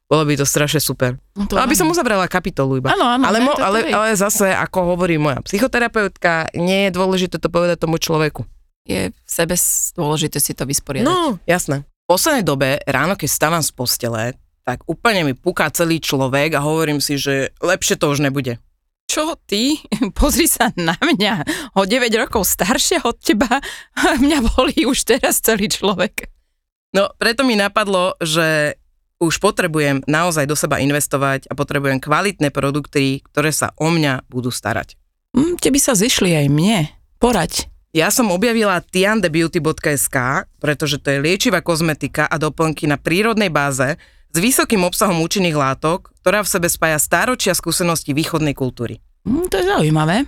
Bolo 0.09 0.25
by 0.25 0.37
to 0.37 0.45
strašne 0.49 0.81
super. 0.81 1.17
No 1.37 1.49
to 1.49 1.57
aby 1.57 1.73
som 1.77 1.89
uzavrela 1.89 2.29
kapitolu 2.29 2.81
iba. 2.81 2.93
Áno, 2.93 3.05
áno. 3.09 3.25
Ale, 3.25 3.39
mo, 3.41 3.53
ale, 3.57 3.89
ale 3.89 4.17
zase, 4.17 4.53
ako 4.53 4.97
hovorí 4.97 5.17
moja 5.17 5.41
psychoterapeutka, 5.45 6.53
nie 6.57 6.89
je 6.89 6.91
dôležité 6.93 7.37
to 7.41 7.49
povedať 7.49 7.81
tomu 7.81 7.97
človeku. 7.97 8.45
Je 8.85 9.13
v 9.13 9.29
sebe 9.29 9.57
dôležité 9.97 10.41
si 10.41 10.53
to 10.53 10.69
vysporiadať. 10.69 11.09
No, 11.09 11.41
jasné. 11.49 11.89
V 12.05 12.13
poslednej 12.13 12.45
dobe, 12.45 12.85
ráno 12.85 13.17
keď 13.17 13.29
stávam 13.33 13.65
z 13.65 13.73
postele, 13.73 14.37
tak 14.65 14.85
úplne 14.85 15.25
mi 15.25 15.33
puká 15.33 15.73
celý 15.73 16.01
človek 16.01 16.57
a 16.57 16.65
hovorím 16.65 17.01
si, 17.01 17.17
že 17.17 17.53
lepšie 17.65 17.97
to 17.97 18.13
už 18.13 18.21
nebude 18.21 18.61
čo 19.09 19.39
ty? 19.47 19.79
Pozri 20.19 20.51
sa 20.51 20.75
na 20.75 20.99
mňa. 20.99 21.47
O 21.79 21.87
9 21.87 22.11
rokov 22.19 22.49
staršia 22.49 23.05
od 23.07 23.19
teba. 23.23 23.63
Mňa 24.25 24.39
bolí 24.55 24.85
už 24.89 25.07
teraz 25.07 25.39
celý 25.39 25.71
človek. 25.71 26.29
No, 26.95 27.11
preto 27.19 27.43
mi 27.43 27.59
napadlo, 27.59 28.15
že 28.23 28.79
už 29.19 29.39
potrebujem 29.39 30.03
naozaj 30.07 30.47
do 30.47 30.55
seba 30.59 30.79
investovať 30.79 31.51
a 31.51 31.57
potrebujem 31.59 31.99
kvalitné 31.99 32.51
produkty, 32.51 33.23
ktoré 33.31 33.51
sa 33.55 33.75
o 33.79 33.91
mňa 33.91 34.27
budú 34.31 34.51
starať. 34.51 34.99
Mm, 35.35 35.59
teby 35.59 35.79
sa 35.83 35.99
zišli 35.99 36.35
aj 36.35 36.47
mne. 36.51 36.91
Porať. 37.19 37.67
Ja 37.95 38.11
som 38.11 38.35
objavila 38.35 38.83
tiandebeauty.sk, 38.83 40.51
pretože 40.59 40.99
to 40.99 41.15
je 41.15 41.23
liečivá 41.23 41.63
kozmetika 41.63 42.27
a 42.27 42.43
doplnky 42.43 42.91
na 42.91 42.99
prírodnej 42.99 43.55
báze, 43.55 43.99
s 44.35 44.43
vysokým 44.43 44.83
obsahom 44.83 45.23
účinných 45.23 45.55
látok, 45.55 46.11
ktorá 46.19 46.43
v 46.43 46.51
sebe 46.51 46.67
spája 46.67 46.99
stáročia 46.99 47.55
skúsenosti 47.55 48.11
východnej 48.11 48.51
kultúry. 48.51 48.99
Mm, 49.23 49.47
to 49.47 49.63
je 49.63 49.65
zaujímavé. 49.71 50.27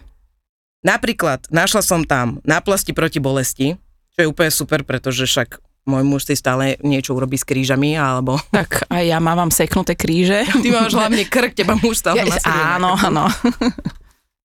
Napríklad 0.86 1.50
našla 1.50 1.82
som 1.82 2.06
tam 2.06 2.38
náplasti 2.46 2.94
proti 2.94 3.18
bolesti, 3.18 3.74
čo 4.14 4.18
je 4.22 4.30
úplne 4.30 4.54
super, 4.54 4.86
pretože 4.86 5.26
však 5.26 5.58
môj 5.90 6.06
muž 6.06 6.22
si 6.30 6.38
stále 6.38 6.78
niečo 6.86 7.18
urobí 7.18 7.34
s 7.34 7.42
krížami, 7.42 7.98
alebo... 7.98 8.38
Tak 8.54 8.86
a 8.86 9.02
ja 9.02 9.18
mám 9.18 9.50
seknuté 9.50 9.98
kríže. 9.98 10.46
Ty 10.62 10.68
máš 10.70 10.94
hlavne 10.94 11.26
krk, 11.26 11.58
teba 11.58 11.74
muž 11.74 11.98
stále 11.98 12.22
ja, 12.22 12.78
Áno, 12.78 12.94
áno. 12.94 13.26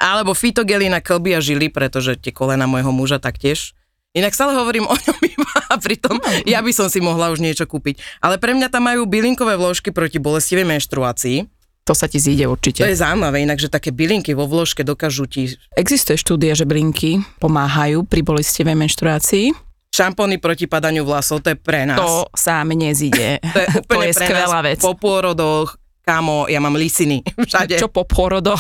Alebo 0.02 0.34
fitogely 0.34 0.90
na 0.90 0.98
klby 0.98 1.38
a 1.38 1.40
žily, 1.42 1.70
pretože 1.70 2.18
tie 2.18 2.34
kolena 2.34 2.66
môjho 2.66 2.90
muža 2.90 3.22
taktiež 3.22 3.78
Inak 4.12 4.36
stále 4.36 4.52
hovorím 4.60 4.92
o 4.92 4.96
ňom 4.96 5.20
iba 5.40 5.54
a 5.72 5.80
pritom 5.80 6.20
ja 6.44 6.60
by 6.60 6.72
som 6.76 6.92
si 6.92 7.00
mohla 7.00 7.32
už 7.32 7.40
niečo 7.40 7.64
kúpiť. 7.64 8.20
Ale 8.20 8.36
pre 8.36 8.52
mňa 8.52 8.68
tam 8.68 8.92
majú 8.92 9.08
bylinkové 9.08 9.56
vložky 9.56 9.96
proti 9.96 10.20
bolestivej 10.20 10.68
menštruácii. 10.68 11.48
To 11.88 11.98
sa 11.98 12.06
ti 12.06 12.22
zíde 12.22 12.46
určite. 12.46 12.86
To 12.86 12.92
je 12.92 13.02
zaujímavé, 13.02 13.42
inak, 13.42 13.58
že 13.58 13.72
také 13.72 13.90
bylinky 13.90 14.38
vo 14.38 14.46
vložke 14.46 14.86
dokážu 14.86 15.26
ti... 15.26 15.58
Existuje 15.74 16.14
štúdia, 16.14 16.54
že 16.54 16.68
bylinky 16.68 17.26
pomáhajú 17.42 18.06
pri 18.06 18.22
bolestivej 18.22 18.78
menštruácii. 18.78 19.50
Šampóny 19.92 20.38
proti 20.38 20.70
padaniu 20.70 21.04
vlasov, 21.04 21.42
to 21.42 21.52
je 21.52 21.58
pre 21.58 21.90
nás. 21.90 21.98
To 21.98 22.30
sa 22.38 22.62
mne 22.62 22.94
zíde. 22.94 23.42
to 23.42 23.60
je 23.60 23.68
úplne 23.82 24.14
to 24.14 24.14
je 24.14 24.14
skvelá 24.14 24.60
vec. 24.62 24.80
Po 24.80 24.94
pôrodoch, 24.94 25.81
Kámo, 26.12 26.52
ja 26.52 26.60
mám 26.60 26.76
lisiny 26.76 27.24
všade. 27.48 27.80
Čo 27.80 27.88
po 27.88 28.04
porodoch? 28.04 28.60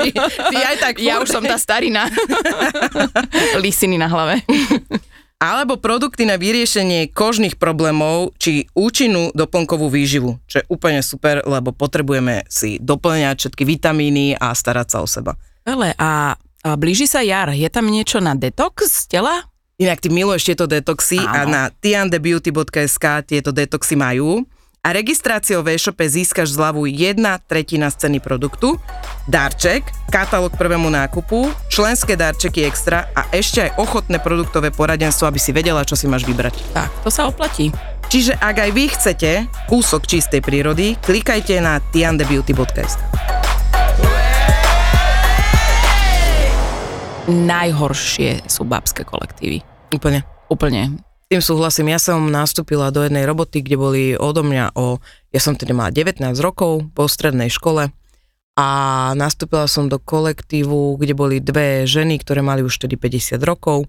ty, 0.00 0.08
ty 0.16 0.56
aj 0.56 0.76
tak 0.80 0.94
Ja 1.04 1.20
už 1.20 1.28
som 1.28 1.44
tá 1.44 1.60
starina. 1.60 2.08
lisiny 3.64 4.00
na 4.00 4.08
hlave. 4.08 4.40
Alebo 5.36 5.76
produkty 5.76 6.24
na 6.24 6.40
vyriešenie 6.40 7.12
kožných 7.12 7.60
problémov, 7.60 8.32
či 8.40 8.72
účinnú 8.72 9.36
doplnkovú 9.36 9.92
výživu, 9.92 10.40
čo 10.48 10.62
je 10.62 10.68
úplne 10.72 11.04
super, 11.04 11.44
lebo 11.44 11.76
potrebujeme 11.76 12.48
si 12.48 12.80
doplňať 12.80 13.36
všetky 13.36 13.68
vitamíny 13.68 14.32
a 14.40 14.56
starať 14.56 14.86
sa 14.88 14.98
o 15.04 15.06
seba. 15.10 15.36
Ale 15.68 15.92
a, 16.00 16.38
a 16.40 16.68
blíži 16.80 17.04
sa 17.04 17.20
jar, 17.20 17.52
je 17.52 17.68
tam 17.68 17.84
niečo 17.84 18.16
na 18.22 18.32
detox 18.32 19.04
z 19.04 19.18
tela? 19.18 19.44
Inak 19.76 20.00
ty 20.00 20.08
miluješ 20.08 20.46
tieto 20.54 20.64
detoxy 20.70 21.20
Áno. 21.20 21.36
a 21.36 21.38
na 21.44 21.62
tiandebeauty.sk 21.74 23.04
tieto 23.26 23.50
detoxy 23.50 23.98
majú 23.98 24.46
a 24.82 24.90
registráciou 24.90 25.62
v 25.62 25.78
e-shope 25.78 26.02
získaš 26.02 26.58
zľavu 26.58 26.90
1 26.90 27.14
tretina 27.46 27.86
z 27.86 28.02
ceny 28.02 28.18
produktu, 28.18 28.82
darček, 29.30 29.86
katalóg 30.10 30.58
prvému 30.58 30.90
nákupu, 30.90 31.46
členské 31.70 32.18
darčeky 32.18 32.66
extra 32.66 33.06
a 33.14 33.30
ešte 33.30 33.70
aj 33.70 33.78
ochotné 33.78 34.18
produktové 34.18 34.74
poradenstvo, 34.74 35.30
aby 35.30 35.38
si 35.38 35.54
vedela, 35.54 35.86
čo 35.86 35.94
si 35.94 36.10
máš 36.10 36.26
vybrať. 36.26 36.58
Tak, 36.74 36.90
to 37.06 37.14
sa 37.14 37.30
oplatí. 37.30 37.70
Čiže 38.10 38.34
ak 38.42 38.56
aj 38.58 38.70
vy 38.74 38.84
chcete 38.90 39.30
kúsok 39.70 40.02
čistej 40.02 40.42
prírody, 40.42 40.98
klikajte 40.98 41.62
na 41.62 41.78
tiandebeauty.sk. 41.94 42.98
Najhoršie 47.30 48.50
sú 48.50 48.66
babské 48.66 49.06
kolektívy. 49.06 49.62
Úplne. 49.94 50.26
Úplne 50.50 51.11
tým 51.32 51.40
súhlasím, 51.40 51.88
ja 51.88 51.96
som 51.96 52.28
nastúpila 52.28 52.92
do 52.92 53.00
jednej 53.00 53.24
roboty, 53.24 53.64
kde 53.64 53.76
boli 53.80 54.02
odo 54.12 54.44
mňa 54.44 54.76
o, 54.76 55.00
ja 55.32 55.40
som 55.40 55.56
tedy 55.56 55.72
mala 55.72 55.88
19 55.88 56.20
rokov 56.44 56.84
po 56.92 57.08
strednej 57.08 57.48
škole 57.48 57.88
a 58.52 58.68
nastúpila 59.16 59.64
som 59.64 59.88
do 59.88 59.96
kolektívu, 59.96 61.00
kde 61.00 61.16
boli 61.16 61.40
dve 61.40 61.88
ženy, 61.88 62.20
ktoré 62.20 62.44
mali 62.44 62.60
už 62.60 62.84
tedy 62.84 63.00
50 63.00 63.40
rokov 63.48 63.88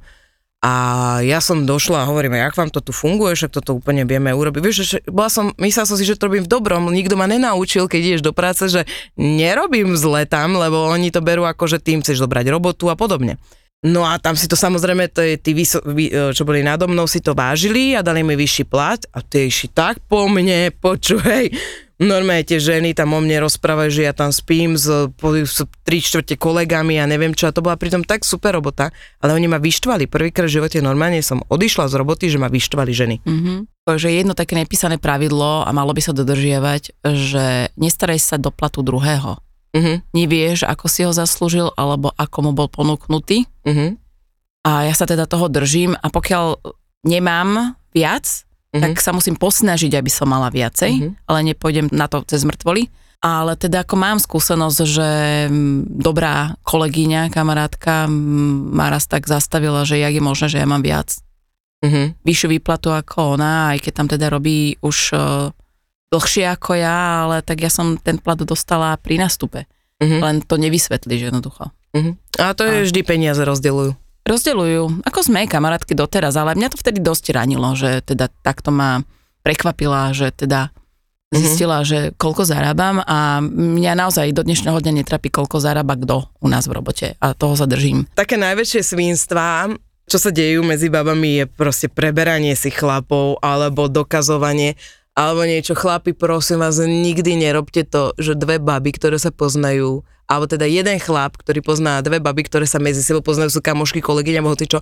a 0.64 0.72
ja 1.20 1.44
som 1.44 1.68
došla 1.68 2.08
a 2.08 2.08
hovorím, 2.08 2.40
jak 2.40 2.56
vám 2.56 2.72
to 2.72 2.80
tu 2.80 2.96
funguje, 2.96 3.36
však 3.36 3.60
toto 3.60 3.76
úplne 3.76 4.08
vieme 4.08 4.32
urobiť. 4.32 4.62
Vieš, 4.64 4.78
že 4.88 4.98
bola 5.12 5.28
som, 5.28 5.52
myslela 5.60 5.84
som 5.84 6.00
si, 6.00 6.08
že 6.08 6.16
to 6.16 6.32
robím 6.32 6.48
v 6.48 6.54
dobrom, 6.56 6.88
nikto 6.88 7.20
ma 7.20 7.28
nenaučil, 7.28 7.92
keď 7.92 8.00
ideš 8.00 8.24
do 8.24 8.32
práce, 8.32 8.72
že 8.72 8.88
nerobím 9.20 10.00
zle 10.00 10.24
tam, 10.24 10.56
lebo 10.56 10.88
oni 10.88 11.12
to 11.12 11.20
berú 11.20 11.44
ako, 11.44 11.68
že 11.68 11.84
tým 11.84 12.00
chceš 12.00 12.24
zobrať 12.24 12.48
robotu 12.48 12.88
a 12.88 12.96
podobne. 12.96 13.36
No 13.84 14.08
a 14.08 14.16
tam 14.16 14.40
si 14.40 14.48
to 14.48 14.56
samozrejme, 14.56 15.12
to 15.12 15.20
tí, 15.44 15.52
vyso, 15.52 15.84
vy, 15.84 16.08
e, 16.08 16.32
čo 16.32 16.48
boli 16.48 16.64
nado 16.64 16.88
mnou, 16.88 17.04
si 17.04 17.20
to 17.20 17.36
vážili 17.36 18.00
a 18.00 18.00
dali 18.00 18.24
mi 18.24 18.32
vyšší 18.40 18.64
plat 18.64 19.04
a 19.12 19.20
tie 19.20 19.52
išli 19.52 19.76
tak 19.76 20.00
po 20.08 20.32
mne, 20.32 20.72
počuj, 20.72 21.52
normálne 22.00 22.48
tie 22.48 22.64
ženy 22.64 22.96
tam 22.96 23.12
o 23.12 23.20
mne 23.20 23.44
rozprávajú, 23.44 23.92
že 23.92 24.08
ja 24.08 24.16
tam 24.16 24.32
spím 24.32 24.80
s, 24.80 24.88
s 24.88 25.60
tri 25.84 26.00
čtvrte 26.00 26.40
kolegami 26.40 26.96
a 26.96 27.04
neviem 27.12 27.36
čo 27.36 27.52
a 27.52 27.56
to 27.56 27.60
bola 27.60 27.76
pritom 27.76 28.08
tak 28.08 28.24
super 28.24 28.56
robota, 28.56 28.88
ale 29.20 29.36
oni 29.36 29.52
ma 29.52 29.60
vyštvali. 29.60 30.08
Prvýkrát 30.08 30.48
v 30.48 30.64
živote 30.64 30.80
normálne 30.80 31.20
som 31.20 31.44
odišla 31.52 31.92
z 31.92 32.00
roboty, 32.00 32.32
že 32.32 32.40
ma 32.40 32.48
vyštvali 32.48 32.92
ženy. 32.96 33.16
Mm-hmm. 33.20 33.58
Takže 33.84 34.16
jedno 34.16 34.32
také 34.32 34.56
nepísané 34.56 34.96
pravidlo 34.96 35.68
a 35.68 35.70
malo 35.76 35.92
by 35.92 36.00
sa 36.00 36.16
dodržiavať, 36.16 37.04
že 37.04 37.68
nestaraj 37.76 38.20
sa 38.24 38.40
do 38.40 38.48
platu 38.48 38.80
druhého 38.80 39.44
uh-huh. 39.74 39.98
nevieš, 40.14 40.64
ako 40.70 40.86
si 40.88 41.02
ho 41.04 41.12
zaslúžil, 41.12 41.74
alebo 41.76 42.14
ako 42.16 42.38
mu 42.46 42.52
bol 42.54 42.70
ponúknutý. 42.70 43.50
Uh-huh. 43.66 43.98
A 44.64 44.88
ja 44.88 44.94
sa 44.96 45.04
teda 45.04 45.28
toho 45.28 45.52
držím 45.52 45.98
a 45.98 46.08
pokiaľ 46.08 46.62
nemám 47.04 47.76
viac, 47.92 48.26
uh-huh. 48.26 48.80
tak 48.80 49.02
sa 49.02 49.12
musím 49.12 49.36
posnažiť, 49.36 49.98
aby 49.98 50.12
som 50.14 50.30
mala 50.30 50.54
viacej, 50.54 50.92
uh-huh. 50.94 51.12
ale 51.28 51.40
nepôjdem 51.52 51.92
na 51.92 52.08
to 52.08 52.24
cez 52.24 52.46
mŕtvoly. 52.46 52.88
Ale 53.24 53.56
teda 53.56 53.88
ako 53.88 53.96
mám 53.96 54.20
skúsenosť, 54.20 54.80
že 54.84 55.10
dobrá 55.88 56.60
kolegyňa, 56.68 57.32
kamarátka 57.32 58.04
ma 58.12 58.92
raz 58.92 59.08
tak 59.08 59.32
zastavila, 59.32 59.88
že 59.88 59.96
jak 59.96 60.12
je 60.12 60.20
možné, 60.20 60.48
že 60.52 60.60
ja 60.60 60.68
mám 60.68 60.84
viac. 60.84 61.24
Uh-huh. 61.84 62.12
Vyššiu 62.28 62.60
výplatu 62.60 62.92
ako 62.92 63.40
ona, 63.40 63.76
aj 63.76 63.88
keď 63.88 63.94
tam 63.96 64.08
teda 64.12 64.28
robí 64.28 64.76
už 64.84 65.16
dlhšie 66.14 66.46
ako 66.54 66.78
ja, 66.78 67.26
ale 67.26 67.42
tak 67.42 67.66
ja 67.66 67.74
som 67.74 67.98
ten 67.98 68.22
plat 68.22 68.38
dostala 68.38 68.94
pri 69.02 69.18
nastupe. 69.18 69.66
Uh-huh. 69.98 70.22
Len 70.22 70.46
to 70.46 70.62
nevysvetlíš 70.62 71.34
jednoducho. 71.34 71.74
Uh-huh. 71.98 72.14
A 72.38 72.54
to 72.54 72.70
je 72.70 72.76
a... 72.82 72.86
vždy 72.86 73.02
peniaze 73.02 73.42
rozdeľujú. 73.42 73.98
Rozdeľujú. 74.24 75.04
Ako 75.04 75.20
sme 75.26 75.50
kamarátky 75.50 75.98
doteraz, 75.98 76.38
ale 76.38 76.56
mňa 76.56 76.72
to 76.72 76.78
vtedy 76.80 77.02
dosť 77.02 77.34
ranilo, 77.36 77.74
že 77.74 78.06
teda 78.06 78.30
takto 78.46 78.72
ma 78.72 79.04
prekvapila, 79.44 80.16
že 80.16 80.32
teda 80.32 80.72
mhm. 81.34 81.40
zistila, 81.42 81.82
uh-huh. 81.82 81.90
že 81.90 82.00
koľko 82.16 82.46
zarábam 82.46 83.02
a 83.04 83.42
mňa 83.44 83.94
naozaj 83.98 84.32
do 84.32 84.46
dnešného 84.46 84.80
dňa 84.80 85.04
netrapí, 85.04 85.34
koľko 85.34 85.58
zarába 85.60 85.98
kto 85.98 86.30
u 86.40 86.48
nás 86.48 86.70
v 86.70 86.76
robote 86.78 87.08
a 87.18 87.34
toho 87.34 87.58
sa 87.58 87.66
držím. 87.66 88.06
Také 88.16 88.40
najväčšie 88.40 88.82
svinstvá, 88.86 89.74
čo 90.08 90.18
sa 90.20 90.30
dejú 90.36 90.64
medzi 90.68 90.92
babami 90.92 91.44
je 91.44 91.46
proste 91.48 91.88
preberanie 91.88 92.56
si 92.60 92.72
chlapov 92.72 93.40
alebo 93.40 93.88
dokazovanie 93.88 94.76
alebo 95.14 95.46
niečo, 95.46 95.78
chlapi, 95.78 96.18
prosím 96.18 96.66
vás, 96.66 96.82
nikdy 96.82 97.38
nerobte 97.38 97.86
to, 97.86 98.18
že 98.18 98.34
dve 98.34 98.58
baby, 98.58 98.98
ktoré 98.98 99.22
sa 99.22 99.30
poznajú, 99.30 100.02
alebo 100.26 100.46
teda 100.50 100.66
jeden 100.66 100.98
chlap, 100.98 101.38
ktorý 101.38 101.62
pozná 101.62 102.02
dve 102.02 102.18
baby, 102.18 102.50
ktoré 102.50 102.66
sa 102.66 102.82
medzi 102.82 103.06
sebou 103.06 103.22
poznajú, 103.22 103.54
sú 103.54 103.62
kamošky, 103.62 104.02
kolegyňa, 104.02 104.42
hoci 104.42 104.66
čo, 104.66 104.82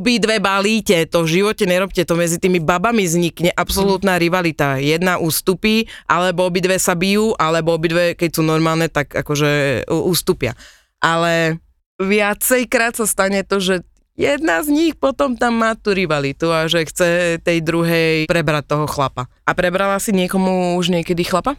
dve 0.00 0.38
balíte, 0.38 0.96
to 1.10 1.26
v 1.26 1.42
živote 1.42 1.66
nerobte, 1.66 2.06
to 2.06 2.14
medzi 2.14 2.38
tými 2.38 2.62
babami 2.62 3.04
vznikne 3.04 3.50
absolútna 3.52 4.16
rivalita. 4.16 4.78
Jedna 4.78 5.18
ústupí, 5.18 5.90
alebo 6.06 6.46
obidve 6.46 6.78
sa 6.78 6.94
bijú, 6.94 7.34
alebo 7.36 7.74
obidve, 7.74 8.14
keď 8.14 8.30
sú 8.38 8.42
normálne, 8.46 8.86
tak 8.86 9.10
akože 9.12 9.84
ústupia. 9.90 10.54
Ale 11.02 11.58
viacejkrát 11.98 12.96
sa 12.96 13.04
stane 13.04 13.42
to, 13.42 13.58
že 13.58 13.82
jedna 14.14 14.62
z 14.62 14.68
nich 14.70 14.94
potom 14.94 15.34
tam 15.34 15.58
má 15.60 15.74
tú 15.78 15.94
rivalitu 15.94 16.50
a 16.50 16.66
že 16.70 16.86
chce 16.86 17.38
tej 17.42 17.58
druhej 17.62 18.30
prebrať 18.30 18.64
toho 18.74 18.86
chlapa. 18.86 19.26
A 19.44 19.52
prebrala 19.52 19.98
si 19.98 20.14
niekomu 20.14 20.78
už 20.78 20.90
niekedy 20.94 21.26
chlapa? 21.26 21.58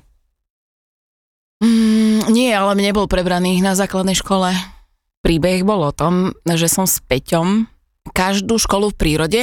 Mm, 1.63 2.27
nie, 2.31 2.51
ale 2.51 2.75
mne 2.75 2.91
bol 2.91 3.07
prebraný 3.07 3.63
na 3.63 3.75
základnej 3.75 4.15
škole. 4.15 4.51
príbeh 5.23 5.63
bol 5.63 5.81
o 5.87 5.95
tom, 5.95 6.35
že 6.43 6.67
som 6.67 6.85
s 6.85 6.99
Peťom 6.99 7.65
každú 8.13 8.61
školu 8.61 8.93
v 8.93 8.99
prírode 8.99 9.41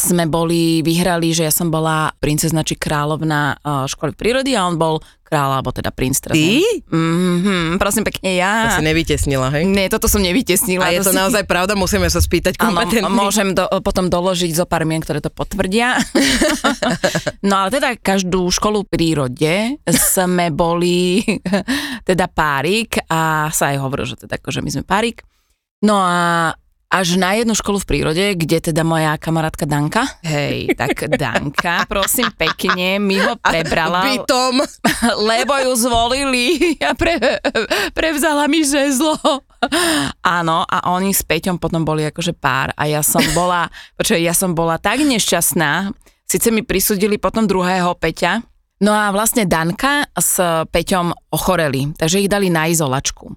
sme 0.00 0.24
boli, 0.24 0.80
vyhrali, 0.80 1.36
že 1.36 1.44
ja 1.44 1.52
som 1.52 1.68
bola 1.68 2.16
princezna 2.16 2.64
či 2.64 2.80
kráľovna 2.80 3.60
uh, 3.60 3.84
školy 3.84 4.16
prírody 4.16 4.56
a 4.56 4.64
on 4.64 4.80
bol 4.80 5.04
kráľ, 5.30 5.62
alebo 5.62 5.70
teda 5.70 5.94
princ. 5.94 6.18
Teraz 6.18 6.34
Ty? 6.34 6.58
Mm-hmm, 6.90 7.78
prosím 7.78 8.02
pekne, 8.02 8.34
ja. 8.34 8.66
To 8.66 8.82
si 8.82 8.86
nevytesnila, 8.90 9.46
hej? 9.54 9.62
Nie, 9.62 9.86
toto 9.86 10.10
som 10.10 10.18
nevytesnila. 10.18 10.90
A 10.90 10.90
je 10.90 11.06
to, 11.06 11.14
si... 11.14 11.16
naozaj 11.16 11.46
pravda? 11.46 11.78
Musíme 11.78 12.10
sa 12.10 12.18
spýtať 12.18 12.58
kompetentný. 12.58 13.06
Áno, 13.06 13.14
môžem 13.14 13.54
do, 13.54 13.62
potom 13.86 14.10
doložiť 14.10 14.50
zo 14.58 14.66
pár 14.66 14.82
mien, 14.82 14.98
ktoré 14.98 15.22
to 15.22 15.30
potvrdia. 15.30 16.02
no 17.48 17.54
ale 17.62 17.70
teda 17.70 17.94
každú 17.94 18.50
školu 18.50 18.82
v 18.82 18.90
prírode 18.90 19.54
sme 19.86 20.50
boli 20.50 21.22
teda 22.10 22.26
párik 22.26 22.98
a 23.06 23.54
sa 23.54 23.70
aj 23.70 23.78
hovorilo, 23.78 24.10
že 24.10 24.26
teda 24.26 24.42
akože 24.42 24.66
my 24.66 24.70
sme 24.74 24.82
párik. 24.82 25.22
No 25.80 25.96
a 25.96 26.52
až 26.90 27.14
na 27.14 27.38
jednu 27.38 27.54
školu 27.54 27.78
v 27.78 27.86
prírode, 27.86 28.24
kde 28.34 28.58
teda 28.58 28.82
moja 28.82 29.14
kamarátka 29.14 29.62
Danka, 29.62 30.10
hej, 30.26 30.74
tak 30.74 31.06
Danka, 31.14 31.86
prosím 31.86 32.34
pekne, 32.34 32.98
mi 32.98 33.22
ho 33.22 33.38
prebrala. 33.38 34.02
Bytom. 34.10 34.58
Lebo 35.30 35.54
ju 35.54 35.72
zvolili 35.78 36.74
a 36.82 36.90
pre, 36.98 37.14
prevzala 37.94 38.50
mi 38.50 38.66
žezlo. 38.66 39.14
Áno, 40.26 40.66
a 40.66 40.90
oni 40.90 41.14
s 41.14 41.22
Peťom 41.22 41.62
potom 41.62 41.86
boli 41.86 42.02
akože 42.10 42.34
pár 42.34 42.74
a 42.74 42.90
ja 42.90 43.06
som 43.06 43.22
bola, 43.38 43.70
počuaj, 43.94 44.18
ja 44.18 44.34
som 44.34 44.58
bola 44.58 44.74
tak 44.82 44.98
nešťastná, 45.06 45.94
síce 46.26 46.50
mi 46.50 46.66
prisudili 46.66 47.22
potom 47.22 47.46
druhého 47.46 47.94
Peťa, 47.94 48.42
no 48.82 48.90
a 48.90 49.14
vlastne 49.14 49.46
Danka 49.46 50.10
s 50.18 50.42
Peťom 50.74 51.14
ochoreli, 51.30 51.94
takže 51.94 52.18
ich 52.18 52.26
dali 52.26 52.50
na 52.50 52.66
izolačku. 52.66 53.30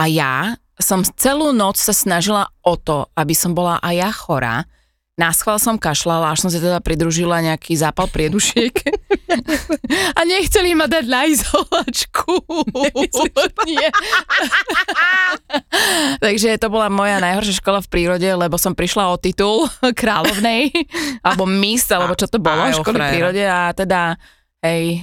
A 0.00 0.08
ja 0.08 0.56
som 0.76 1.00
celú 1.16 1.56
noc 1.56 1.80
sa 1.80 1.96
snažila 1.96 2.52
o 2.60 2.76
to, 2.76 3.08
aby 3.16 3.32
som 3.32 3.56
bola 3.56 3.80
aj 3.80 3.94
ja 3.96 4.10
chorá. 4.12 4.56
Na 5.16 5.32
schvál 5.32 5.56
som 5.56 5.80
kašľala, 5.80 6.36
až 6.36 6.44
som 6.44 6.52
si 6.52 6.60
teda 6.60 6.76
pridružila 6.84 7.40
nejaký 7.40 7.72
zápal 7.72 8.04
priedušiek. 8.12 8.68
A 10.12 10.20
nechceli 10.28 10.76
ma 10.76 10.84
dať 10.84 11.08
na 11.08 11.24
izolačku. 11.24 12.36
Nie. 13.64 13.88
Takže 16.20 16.60
to 16.60 16.68
bola 16.68 16.92
moja 16.92 17.16
najhoršia 17.16 17.64
škola 17.64 17.80
v 17.80 17.88
prírode, 17.88 18.28
lebo 18.28 18.60
som 18.60 18.76
prišla 18.76 19.08
o 19.08 19.16
titul 19.16 19.64
kráľovnej, 19.80 20.68
alebo 21.24 21.48
miss, 21.48 21.88
alebo 21.88 22.12
čo 22.12 22.28
to 22.28 22.36
bolo, 22.36 22.68
školy 22.76 23.00
v 23.00 23.08
prírode 23.16 23.44
a 23.48 23.72
teda, 23.72 24.20
hej, 24.60 25.00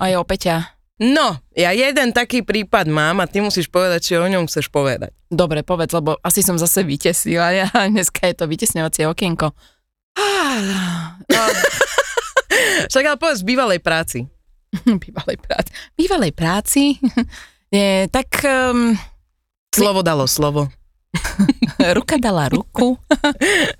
aj 0.00 0.12
o 0.16 0.24
Peťa. 0.24 0.75
No, 0.96 1.36
ja 1.52 1.76
jeden 1.76 2.16
taký 2.16 2.40
prípad 2.40 2.88
mám 2.88 3.20
a 3.20 3.28
ty 3.28 3.44
musíš 3.44 3.68
povedať, 3.68 4.00
či 4.00 4.12
o 4.16 4.24
ňom 4.24 4.48
chceš 4.48 4.72
povedať. 4.72 5.12
Dobre, 5.28 5.60
povedz, 5.60 5.92
lebo 5.92 6.16
asi 6.24 6.40
som 6.40 6.56
zase 6.56 6.88
vytesnila. 6.88 7.52
Ja, 7.52 7.68
dneska 7.92 8.24
je 8.24 8.32
to 8.32 8.48
vytesňovacie 8.48 9.04
okienko. 9.04 9.52
Však 12.88 13.04
ale 13.04 13.20
povedz 13.20 13.44
v 13.44 13.48
bývalej 13.52 13.80
práci. 13.84 14.24
bývalej 15.04 15.36
práci. 15.36 15.70
Bývalej 15.92 16.32
práci? 16.32 16.96
Nie, 17.68 18.08
tak... 18.08 18.40
Um, 18.40 18.96
slovo 19.76 20.00
dalo 20.00 20.24
slovo. 20.24 20.72
Ruka 21.76 22.16
dala 22.16 22.48
ruku. 22.48 22.96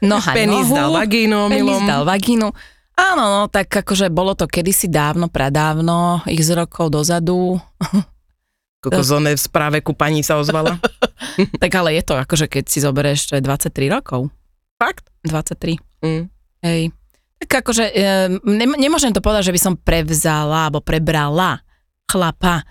Noha 0.04 0.32
Penis 0.36 0.68
nohu. 0.68 0.76
dal 0.76 0.90
vagínu. 0.92 1.48
Penis 1.48 1.80
dal 1.84 2.04
vagínu. 2.04 2.48
Áno, 2.96 3.24
no, 3.28 3.40
tak 3.52 3.68
akože 3.68 4.08
bolo 4.08 4.32
to 4.32 4.48
kedysi 4.48 4.88
dávno, 4.88 5.28
pradávno, 5.28 6.24
x 6.24 6.48
rokov 6.56 6.88
dozadu. 6.88 7.60
Koko 8.80 9.02
zone 9.04 9.36
v 9.36 9.40
správe 9.40 9.84
ku 9.84 9.92
pani 9.92 10.24
sa 10.24 10.40
ozvala. 10.40 10.80
tak 11.62 11.72
ale 11.76 12.00
je 12.00 12.02
to 12.06 12.14
akože 12.16 12.48
keď 12.48 12.64
si 12.70 12.78
zoberieš, 12.80 13.28
čo 13.28 13.34
je 13.36 13.44
23 13.44 13.92
rokov. 13.92 14.32
Fakt? 14.80 15.12
23. 15.28 15.76
Mm. 16.04 16.24
Hej. 16.64 16.82
Tak 17.44 17.66
akože 17.66 17.84
ne, 18.48 18.66
nemôžem 18.80 19.12
to 19.12 19.20
povedať, 19.20 19.52
že 19.52 19.54
by 19.56 19.60
som 19.60 19.74
prevzala 19.76 20.72
alebo 20.72 20.80
prebrala 20.80 21.60
chlapa, 22.08 22.64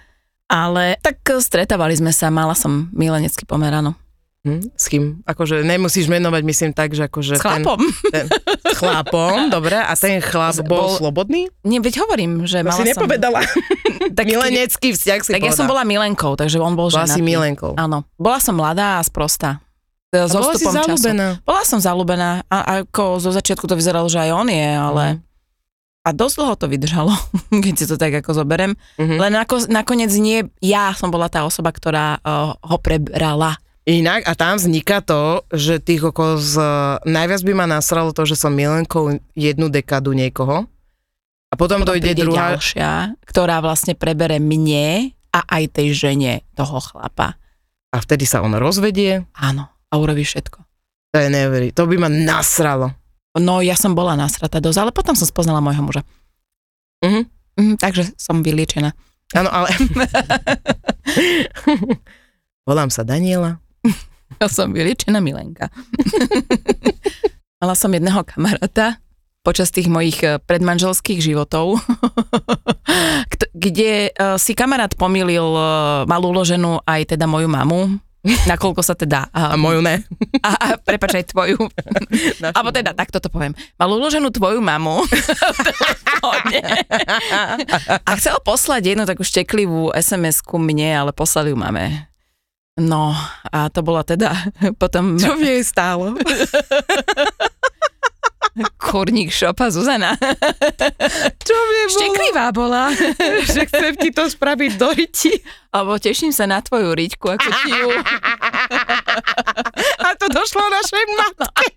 ale 0.50 0.98
tak 1.06 1.22
stretávali 1.22 1.94
sme 1.98 2.10
sa, 2.10 2.34
mala 2.34 2.58
som 2.58 2.90
milenecký 2.96 3.46
pomer, 3.46 3.70
áno. 3.70 3.94
Hm, 4.46 4.62
s 4.78 4.86
kým? 4.94 5.26
Akože 5.26 5.66
nemusíš 5.66 6.06
menovať, 6.06 6.42
myslím 6.46 6.72
tak, 6.78 6.94
že 6.94 7.10
akože... 7.10 7.34
S 7.34 7.42
chlapom. 7.42 7.82
Ten, 8.14 8.30
ten, 8.30 8.38
s 8.62 8.78
chlapom, 8.78 9.50
dobre. 9.50 9.74
A 9.74 9.98
ten 9.98 10.22
chlap 10.22 10.62
bol, 10.70 10.86
bol 10.86 11.02
slobodný? 11.02 11.50
Nie, 11.66 11.82
veď 11.82 12.06
hovorím, 12.06 12.46
že 12.46 12.62
to 12.62 12.70
mala 12.70 12.78
si 12.78 12.84
nepovedala. 12.94 13.42
tak, 14.18 14.26
Milenecký 14.30 14.94
vzťah 14.94 15.20
si 15.26 15.34
Tak 15.34 15.42
povedal. 15.42 15.50
ja 15.50 15.58
som 15.58 15.66
bola 15.66 15.82
milenkou, 15.82 16.38
takže 16.38 16.62
on 16.62 16.78
bol 16.78 16.94
bola 16.94 17.10
ženatý. 17.10 17.18
si 17.18 17.22
milenkou. 17.26 17.74
Áno. 17.74 18.06
Bola 18.22 18.38
som 18.38 18.54
mladá 18.54 19.02
a 19.02 19.02
sprostá. 19.02 19.66
A 20.14 20.30
bola 20.30 20.54
si 20.54 20.70
zalúbená. 20.70 21.28
Bola 21.42 21.64
som 21.66 21.82
zalúbená 21.82 22.46
a, 22.46 22.86
ako 22.86 23.18
zo 23.18 23.34
začiatku 23.34 23.66
to 23.66 23.74
vyzeralo, 23.74 24.06
že 24.06 24.22
aj 24.22 24.32
on 24.32 24.48
je, 24.48 24.70
ale... 24.78 25.06
Mm. 25.18 25.24
A 26.06 26.14
dosť 26.14 26.36
dlho 26.38 26.54
to 26.54 26.70
vydržalo, 26.70 27.14
keď 27.66 27.74
si 27.74 27.90
to 27.90 27.98
tak 27.98 28.14
ako 28.22 28.38
zoberem. 28.38 28.78
Mm-hmm. 29.02 29.18
Len 29.18 29.34
ako, 29.42 29.56
nakoniec 29.74 30.14
nie, 30.22 30.46
ja 30.62 30.94
som 30.94 31.10
bola 31.10 31.34
tá 31.34 31.42
osoba, 31.50 31.74
ktorá 31.74 32.22
uh, 32.22 32.54
ho 32.62 32.78
prebrala. 32.78 33.58
Inak, 33.86 34.26
a 34.26 34.34
tam 34.34 34.58
vzniká 34.58 35.06
to, 35.06 35.46
že 35.54 35.78
tých 35.78 36.02
kokos, 36.02 36.58
najviac 37.06 37.42
by 37.46 37.54
ma 37.54 37.66
nasralo 37.70 38.18
to, 38.18 38.26
že 38.26 38.34
som 38.34 38.50
milenkou 38.50 39.22
jednu 39.38 39.70
dekadu 39.70 40.18
niekoho. 40.18 40.66
A 41.50 41.54
potom, 41.54 41.86
potom 41.86 41.94
dojde 41.94 42.18
druhá... 42.18 42.58
ďalšia, 42.58 43.14
ktorá 43.30 43.62
vlastne 43.62 43.94
prebere 43.94 44.42
mne 44.42 45.14
a 45.30 45.40
aj 45.46 45.78
tej 45.78 45.94
žene 45.94 46.42
toho 46.58 46.82
chlapa. 46.82 47.38
A 47.94 48.02
vtedy 48.02 48.26
sa 48.26 48.42
on 48.42 48.58
rozvedie. 48.58 49.30
Áno, 49.38 49.70
a 49.70 49.94
urobí 50.02 50.26
všetko. 50.26 50.66
To 51.14 51.18
je 51.22 51.30
neverí. 51.30 51.70
To 51.78 51.86
by 51.86 51.96
ma 52.02 52.10
nasralo. 52.10 52.90
No, 53.38 53.62
ja 53.62 53.78
som 53.78 53.94
bola 53.94 54.18
nasratá 54.18 54.58
dosť, 54.58 54.82
ale 54.82 54.92
potom 54.98 55.14
som 55.14 55.30
spoznala 55.30 55.62
môjho 55.62 55.86
muža. 55.86 56.02
Mhm. 57.06 57.22
Mm, 57.56 57.76
takže 57.78 58.18
som 58.18 58.42
vyliečená. 58.42 58.98
Áno, 59.38 59.50
ale... 59.54 59.70
Volám 62.68 62.90
sa 62.90 63.06
Daniela. 63.06 63.62
Ja 64.42 64.52
som 64.52 64.74
vyliečená 64.74 65.24
Milenka. 65.24 65.72
Mala 67.62 67.72
som 67.78 67.94
jedného 67.94 68.20
kamaráta 68.28 69.00
počas 69.46 69.70
tých 69.70 69.86
mojich 69.86 70.18
eh, 70.26 70.42
predmanželských 70.42 71.22
životov, 71.22 71.78
kde 73.54 74.10
eh, 74.10 74.36
si 74.42 74.58
kamarát 74.58 74.92
pomýlil, 74.98 75.46
eh, 75.46 75.64
mal 76.10 76.22
uloženú 76.26 76.82
aj 76.84 77.16
teda 77.16 77.30
moju 77.30 77.46
mamu, 77.46 78.02
nakoľko 78.50 78.82
sa 78.82 78.98
teda... 78.98 79.30
A, 79.30 79.54
a 79.54 79.56
moju 79.56 79.86
ne. 79.86 80.02
A, 80.42 80.50
a 80.58 80.68
prepač 80.82 81.22
aj 81.22 81.30
tvoju. 81.30 81.62
Alebo 82.42 82.74
teda, 82.74 82.98
takto 82.98 83.22
to 83.22 83.30
poviem. 83.30 83.54
Mal 83.78 83.86
uloženú 83.86 84.34
tvoju 84.34 84.66
mamu 84.66 85.06
a 88.02 88.10
chcel 88.18 88.42
poslať 88.42 88.98
jednu 88.98 89.06
takú 89.06 89.22
šteklivú 89.22 89.94
SMS-ku 89.94 90.58
mne, 90.58 91.06
ale 91.06 91.12
poslali 91.14 91.54
ju 91.54 91.58
mame. 91.58 92.10
No, 92.76 93.16
a 93.56 93.72
to 93.72 93.80
bola 93.88 94.04
teda 94.04 94.36
potom... 94.82 95.16
Čo 95.16 95.40
mi 95.40 95.48
jej 95.48 95.64
stálo? 95.64 96.12
Kurník 98.80 99.36
šopa 99.36 99.68
Zuzana. 99.68 100.16
Čo 101.44 101.56
mi 101.56 101.80
bolo? 101.88 101.92
Šteklivá 101.92 102.46
bola. 102.56 102.88
že 103.52 103.68
chcem 103.68 103.96
ti 104.00 104.16
to 104.16 104.32
spraviť 104.32 104.72
do 104.80 104.96
riti. 104.96 105.32
Alebo 105.76 106.00
teším 106.00 106.32
sa 106.32 106.48
na 106.48 106.64
tvoju 106.64 106.96
riťku, 106.96 107.26
ako 107.36 107.48
ti 107.52 107.72
ju... 107.72 107.90
A 110.00 110.08
to 110.16 110.32
došlo 110.32 110.64
našej 110.72 111.04
matke. 111.20 111.75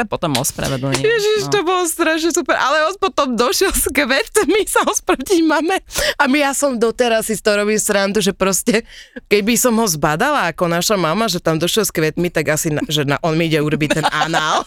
Sa 0.00 0.08
potom 0.08 0.32
ospravedlním. 0.40 1.04
Ježiš, 1.04 1.40
no. 1.44 1.52
to 1.52 1.58
bolo 1.60 1.84
strašne 1.84 2.32
super, 2.32 2.56
ale 2.56 2.88
on 2.88 2.96
potom 2.96 3.36
došiel 3.36 3.68
s 3.68 3.84
kvetmi 3.92 4.64
sa 4.64 4.80
ospravedlniť 4.88 5.44
mame 5.44 5.76
a 6.16 6.24
my 6.24 6.40
ja 6.40 6.56
som 6.56 6.80
doteraz 6.80 7.28
si 7.28 7.36
z 7.36 7.44
toho 7.44 7.60
robím 7.60 7.76
srandu, 7.76 8.24
že 8.24 8.32
proste, 8.32 8.88
keby 9.28 9.60
som 9.60 9.76
ho 9.76 9.84
zbadala 9.84 10.48
ako 10.48 10.72
naša 10.72 10.96
mama, 10.96 11.28
že 11.28 11.36
tam 11.36 11.60
došiel 11.60 11.84
s 11.84 11.92
kvetmi, 11.92 12.32
tak 12.32 12.48
asi, 12.48 12.72
na, 12.72 12.80
že 12.88 13.04
na, 13.04 13.20
on 13.20 13.36
mi 13.36 13.52
ide 13.52 13.60
urobiť 13.60 14.00
ten 14.00 14.06
anál. 14.08 14.64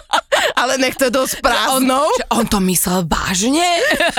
ale 0.60 0.80
nech 0.80 0.96
to 0.96 1.12
dosť 1.12 1.44
prázdnou. 1.44 2.08
On, 2.32 2.40
on 2.40 2.46
to 2.48 2.56
myslel 2.64 3.04
vážne? 3.04 3.68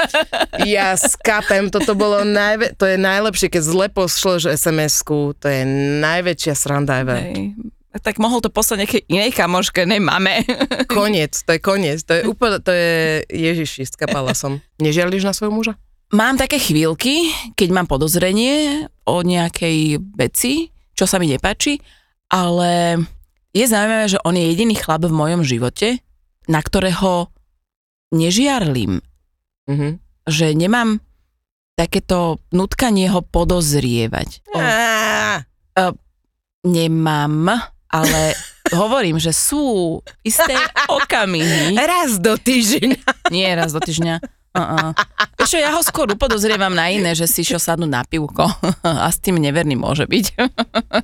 ja 0.78 0.94
skapem, 0.94 1.74
toto 1.74 1.98
bolo 1.98 2.22
najve- 2.22 2.78
to 2.78 2.86
je 2.86 3.02
najlepšie, 3.02 3.50
keď 3.50 3.64
zle 3.66 3.86
pošleš 3.90 4.54
SMS-ku, 4.62 5.34
to 5.42 5.50
je 5.50 5.66
najväčšia 6.06 6.54
sranda 6.54 7.02
ever. 7.02 7.18
Hej 7.18 7.58
tak 8.00 8.24
mohol 8.24 8.40
to 8.40 8.48
poslať 8.48 8.88
nejakej 8.88 9.04
inej 9.12 9.32
kamoške, 9.36 9.84
ne 9.84 10.00
mame. 10.00 10.48
Koniec, 10.92 11.36
to 11.44 11.52
je 11.56 11.60
koniec, 11.60 12.00
to 12.08 12.16
je 12.16 12.22
úplne, 12.24 12.64
to 12.64 12.72
je, 12.72 13.28
ježiši, 13.28 13.84
skapala 13.84 14.32
som. 14.32 14.64
Nežiarliš 14.80 15.28
na 15.28 15.36
svojho 15.36 15.52
muža? 15.52 15.74
Mám 16.16 16.40
také 16.40 16.60
chvíľky, 16.60 17.32
keď 17.56 17.70
mám 17.72 17.88
podozrenie 17.88 18.88
o 19.08 19.24
nejakej 19.24 20.00
veci, 20.16 20.72
čo 20.96 21.08
sa 21.08 21.20
mi 21.20 21.28
nepáči, 21.32 21.80
ale 22.32 23.00
je 23.52 23.66
zaujímavé, 23.68 24.08
že 24.08 24.20
on 24.24 24.36
je 24.36 24.48
jediný 24.48 24.76
chlap 24.76 25.08
v 25.08 25.16
mojom 25.16 25.44
živote, 25.44 26.00
na 26.48 26.60
ktorého 26.64 27.32
nežiarlim. 28.12 29.04
Mm-hmm. 29.68 29.92
Že 30.28 30.48
nemám 30.56 31.00
takéto 31.80 32.44
nutkanie 32.52 33.08
ho 33.08 33.24
podozrievať. 33.24 34.44
O, 34.52 34.60
uh, 34.60 35.92
nemám, 36.68 37.56
ale 37.92 38.34
hovorím, 38.72 39.20
že 39.20 39.36
sú 39.36 40.00
isté 40.24 40.56
okamihy. 41.04 41.76
Raz 41.76 42.18
do 42.18 42.40
týždňa. 42.40 43.30
Nie 43.30 43.54
raz 43.54 43.76
do 43.76 43.84
týždňa. 43.84 44.42
Uh-uh. 44.52 44.92
Ešte 45.40 45.64
ja 45.64 45.72
ho 45.72 45.80
skôr 45.80 46.12
upodozrievam 46.12 46.76
na 46.76 46.92
iné, 46.92 47.16
že 47.16 47.24
si 47.24 47.40
išiel 47.48 47.56
sadnúť 47.56 47.92
na 47.92 48.04
pivko 48.04 48.52
a 49.04 49.08
s 49.08 49.18
tým 49.24 49.40
neverný 49.40 49.80
môže 49.80 50.04
byť. 50.04 50.26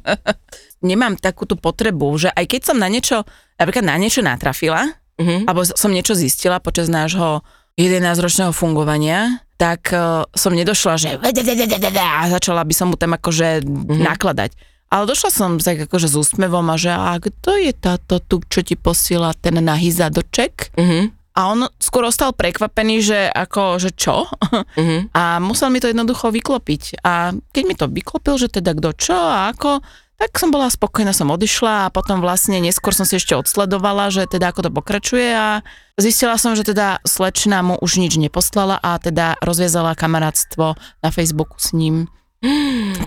Nemám 0.89 1.15
takú 1.15 1.47
tú 1.47 1.56
potrebu, 1.56 2.19
že 2.19 2.30
aj 2.36 2.43
keď 2.43 2.62
som 2.67 2.78
na 2.78 2.91
niečo, 2.91 3.23
napríklad 3.56 3.88
na 3.88 3.95
niečo 3.95 4.19
natrafila, 4.19 4.84
uh-huh. 5.15 5.47
alebo 5.47 5.63
som 5.63 5.95
niečo 5.95 6.12
zistila 6.12 6.60
počas 6.60 6.91
nášho 6.91 7.39
11-ročného 7.80 8.52
fungovania, 8.52 9.39
tak 9.56 9.95
uh, 9.95 10.28
som 10.36 10.52
nedošla, 10.52 10.93
že 11.00 11.10
a 11.17 12.23
začala 12.28 12.62
by 12.67 12.73
som 12.76 12.91
mu 12.91 13.00
tam 13.00 13.15
akože 13.15 13.63
uh-huh. 13.63 13.95
nakladať. 13.95 14.54
Ale 14.88 15.04
došla 15.04 15.30
som 15.32 15.60
tak 15.60 15.84
akože 15.84 16.08
s 16.08 16.15
úsmevom 16.15 16.63
a 16.71 16.80
že 16.80 16.95
a 16.95 17.19
kto 17.19 17.60
je 17.60 17.76
táto 17.76 18.23
tu, 18.23 18.39
čo 18.47 18.63
ti 18.63 18.80
posiela 18.80 19.36
ten 19.36 19.60
nahý 19.60 19.91
zadoček? 19.91 20.71
Uh-huh. 20.80 21.12
A 21.38 21.39
on 21.54 21.67
skôr 21.78 22.08
ostal 22.08 22.32
prekvapený, 22.32 23.04
že 23.04 23.19
ako, 23.28 23.84
že 23.84 23.91
čo? 23.91 24.26
Uh-huh. 24.26 25.02
A 25.19 25.43
musel 25.43 25.69
mi 25.69 25.84
to 25.84 25.91
jednoducho 25.91 26.32
vyklopiť. 26.32 27.04
A 27.04 27.36
keď 27.52 27.63
mi 27.67 27.76
to 27.76 27.86
vyklopil, 27.91 28.39
že 28.39 28.47
teda 28.47 28.73
kto 28.73 28.89
čo 28.95 29.17
a 29.19 29.52
ako, 29.52 29.84
tak 30.17 30.34
som 30.41 30.50
bola 30.50 30.65
spokojná, 30.65 31.13
som 31.13 31.30
odišla 31.30 31.88
a 31.88 31.93
potom 31.93 32.26
vlastne 32.26 32.58
neskôr 32.58 32.89
som 32.89 33.06
si 33.06 33.21
ešte 33.21 33.38
odsledovala, 33.38 34.10
že 34.10 34.26
teda 34.26 34.50
ako 34.50 34.65
to 34.65 34.71
pokračuje 34.73 35.30
a 35.30 35.62
zistila 35.93 36.41
som, 36.41 36.58
že 36.58 36.65
teda 36.65 37.06
slečna 37.06 37.62
mu 37.62 37.78
už 37.78 38.02
nič 38.02 38.17
neposlala 38.17 38.82
a 38.82 38.97
teda 38.97 39.38
rozviazala 39.45 39.93
kamarátstvo 39.93 40.73
na 41.06 41.10
Facebooku 41.13 41.62
s 41.62 41.69
ním. 41.78 42.10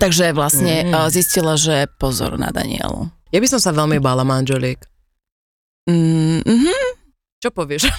Takže 0.03 0.35
vlastne 0.35 0.87
mm. 0.87 1.07
zistila, 1.11 1.55
že 1.55 1.87
pozor 1.95 2.35
na 2.35 2.51
Danielu. 2.51 3.07
Ja 3.31 3.39
by 3.39 3.47
som 3.47 3.63
sa 3.63 3.71
veľmi 3.71 4.03
bála 4.03 4.27
manželiek. 4.27 4.83
Mm-hmm. 5.87 6.83
Čo 7.41 7.49
povieš? 7.49 7.89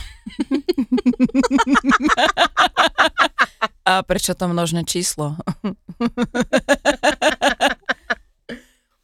a 3.88 4.04
prečo 4.06 4.36
to 4.38 4.46
množné 4.46 4.86
číslo? 4.86 5.34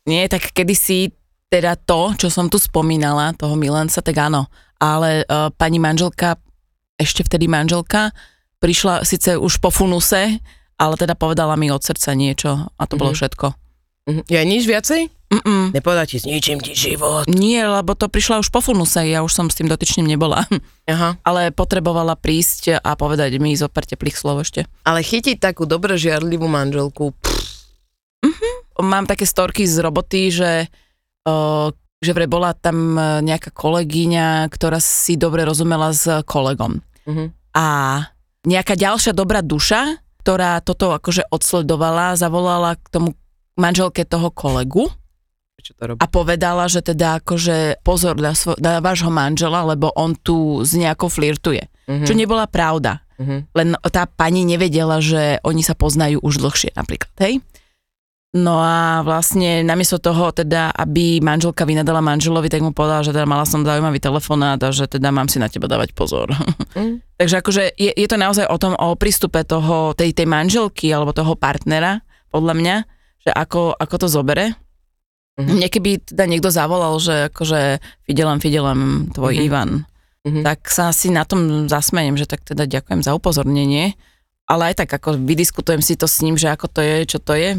Nie, 0.09 0.25
tak 0.31 0.55
kedysi 0.55 1.13
teda 1.49 1.77
to, 1.81 2.13
čo 2.17 2.29
som 2.29 2.53
tu 2.53 2.61
spomínala, 2.61 3.33
toho 3.37 3.57
Milanca, 3.57 4.05
tak 4.05 4.17
áno. 4.21 4.47
Ale 4.79 5.25
uh, 5.27 5.51
pani 5.53 5.81
manželka, 5.81 6.37
ešte 7.01 7.25
vtedy 7.25 7.49
manželka, 7.49 8.13
prišla 8.61 9.03
síce 9.03 9.35
už 9.35 9.59
po 9.59 9.73
funuse, 9.73 10.39
ale 10.79 10.95
teda 10.97 11.19
povedala 11.19 11.59
mi 11.59 11.69
od 11.69 11.83
srdca 11.83 12.15
niečo 12.15 12.71
a 12.71 12.83
to 12.87 12.95
mm-hmm. 12.95 12.99
bolo 12.99 13.13
mhm. 13.13 13.19
všetko. 13.19 13.47
Mm-hmm. 14.09 14.25
Ja 14.33 14.41
nič 14.47 14.65
viacej? 14.65 15.03
Mm-mm. 15.29 15.77
Nepovedať 15.77 16.17
ti, 16.17 16.19
zničím 16.25 16.65
ti 16.65 16.73
život. 16.73 17.29
Nie, 17.29 17.69
lebo 17.69 17.93
to 17.93 18.09
prišla 18.09 18.41
už 18.41 18.49
po 18.49 18.65
funuse, 18.65 19.05
ja 19.05 19.21
už 19.21 19.29
som 19.29 19.53
s 19.53 19.61
tým 19.61 19.69
dotyčným 19.69 20.09
nebola. 20.09 20.49
Aha. 20.89 21.21
Ale 21.21 21.53
potrebovala 21.53 22.17
prísť 22.17 22.81
a 22.81 22.97
povedať 22.97 23.37
mi 23.37 23.53
zo 23.53 23.69
pár 23.69 23.85
teplých 23.85 24.17
slov 24.17 24.49
ešte. 24.49 24.65
Ale 24.89 25.05
chytiť 25.05 25.37
takú 25.37 25.69
dobre 25.69 26.01
žiarlivú 26.01 26.49
manželku, 26.49 27.13
mm-hmm 28.25 28.59
mám 28.83 29.07
také 29.07 29.27
storky 29.27 29.67
z 29.67 29.83
roboty, 29.83 30.31
že, 30.31 30.71
uh, 31.27 31.69
že 31.99 32.13
vre 32.15 32.31
bola 32.31 32.55
tam 32.55 32.95
nejaká 33.23 33.51
kolegyňa, 33.51 34.47
ktorá 34.51 34.79
si 34.79 35.19
dobre 35.19 35.43
rozumela 35.43 35.91
s 35.91 36.07
kolegom. 36.25 36.79
Uh-huh. 37.09 37.29
A 37.55 37.67
nejaká 38.47 38.79
ďalšia 38.79 39.11
dobrá 39.11 39.43
duša, 39.43 39.99
ktorá 40.29 40.61
toto 40.61 40.93
akože 40.93 41.25
odsledovala, 41.33 42.13
zavolala 42.13 42.77
k 42.77 42.85
tomu 42.93 43.09
manželke 43.57 44.05
toho 44.05 44.29
kolegu 44.29 44.85
a 45.97 46.05
povedala, 46.05 46.69
že 46.69 46.85
teda 46.85 47.25
akože 47.25 47.81
pozor 47.81 48.21
na, 48.21 48.37
svo- 48.37 48.61
na 48.61 48.85
vášho 48.85 49.09
manžela, 49.09 49.65
lebo 49.65 49.89
on 49.97 50.13
tu 50.13 50.61
z 50.69 50.85
nejako 50.85 51.09
flirtuje. 51.09 51.65
Uh-huh. 51.89 52.05
Čo 52.05 52.13
nebola 52.13 52.45
pravda. 52.45 53.01
Uh-huh. 53.17 53.41
Len 53.57 53.73
tá 53.89 54.05
pani 54.05 54.45
nevedela, 54.45 55.01
že 55.01 55.41
oni 55.49 55.65
sa 55.65 55.73
poznajú 55.73 56.21
už 56.21 56.45
dlhšie 56.45 56.77
napríklad, 56.77 57.17
hej? 57.25 57.41
No 58.37 58.61
a 58.61 59.01
vlastne 59.09 59.65
namiesto 59.65 59.97
toho 59.97 60.29
teda, 60.37 60.69
aby 60.77 61.17
manželka 61.25 61.65
vynadala 61.65 62.05
manželovi, 62.05 62.53
tak 62.53 62.61
mu 62.61 62.77
povedala, 62.77 63.01
že 63.01 63.17
teda 63.17 63.25
mala 63.25 63.49
som 63.49 63.65
zaujímavý 63.65 64.05
telefonát 64.05 64.61
a 64.61 64.69
že 64.69 64.85
teda 64.85 65.09
mám 65.09 65.33
si 65.33 65.41
na 65.41 65.49
teba 65.49 65.69
dávať 65.69 65.93
pozor. 65.97 66.33
Mm. 66.79 67.03
Takže 67.19 67.43
akože 67.43 67.63
je, 67.75 67.91
je 67.91 68.07
to 68.07 68.15
naozaj 68.21 68.47
o 68.47 68.55
tom, 68.61 68.77
o 68.79 68.95
prístupe 68.95 69.43
toho, 69.43 69.99
tej, 69.99 70.15
tej 70.15 70.31
manželky 70.31 70.87
alebo 70.95 71.11
toho 71.11 71.35
partnera, 71.35 72.07
podľa 72.31 72.55
mňa, 72.55 72.77
že 73.25 73.31
ako, 73.35 73.75
ako 73.75 73.95
to 73.99 74.07
zobere. 74.07 74.55
Mm-hmm. 75.41 75.55
Mne 75.59 75.69
keby 75.73 75.91
teda 76.07 76.25
niekto 76.29 76.55
zavolal, 76.55 76.95
že 77.03 77.33
akože 77.33 77.83
fidelem, 78.07 78.39
fidelem, 78.39 79.11
tvoj 79.11 79.33
mm-hmm. 79.35 79.49
Ivan, 79.49 79.71
mm-hmm. 80.23 80.45
tak 80.47 80.71
sa 80.71 80.95
asi 80.95 81.11
na 81.11 81.27
tom 81.27 81.67
zasmejem, 81.67 82.15
že 82.15 82.31
tak 82.31 82.47
teda 82.47 82.69
ďakujem 82.71 83.03
za 83.03 83.17
upozornenie. 83.17 83.99
Ale 84.47 84.71
aj 84.71 84.87
tak 84.87 84.91
ako 84.95 85.19
vydiskutujem 85.19 85.83
si 85.83 85.99
to 85.99 86.07
s 86.07 86.23
ním, 86.23 86.39
že 86.39 86.53
ako 86.53 86.71
to 86.71 86.81
je, 86.85 86.97
čo 87.11 87.19
to 87.19 87.35
je. 87.35 87.59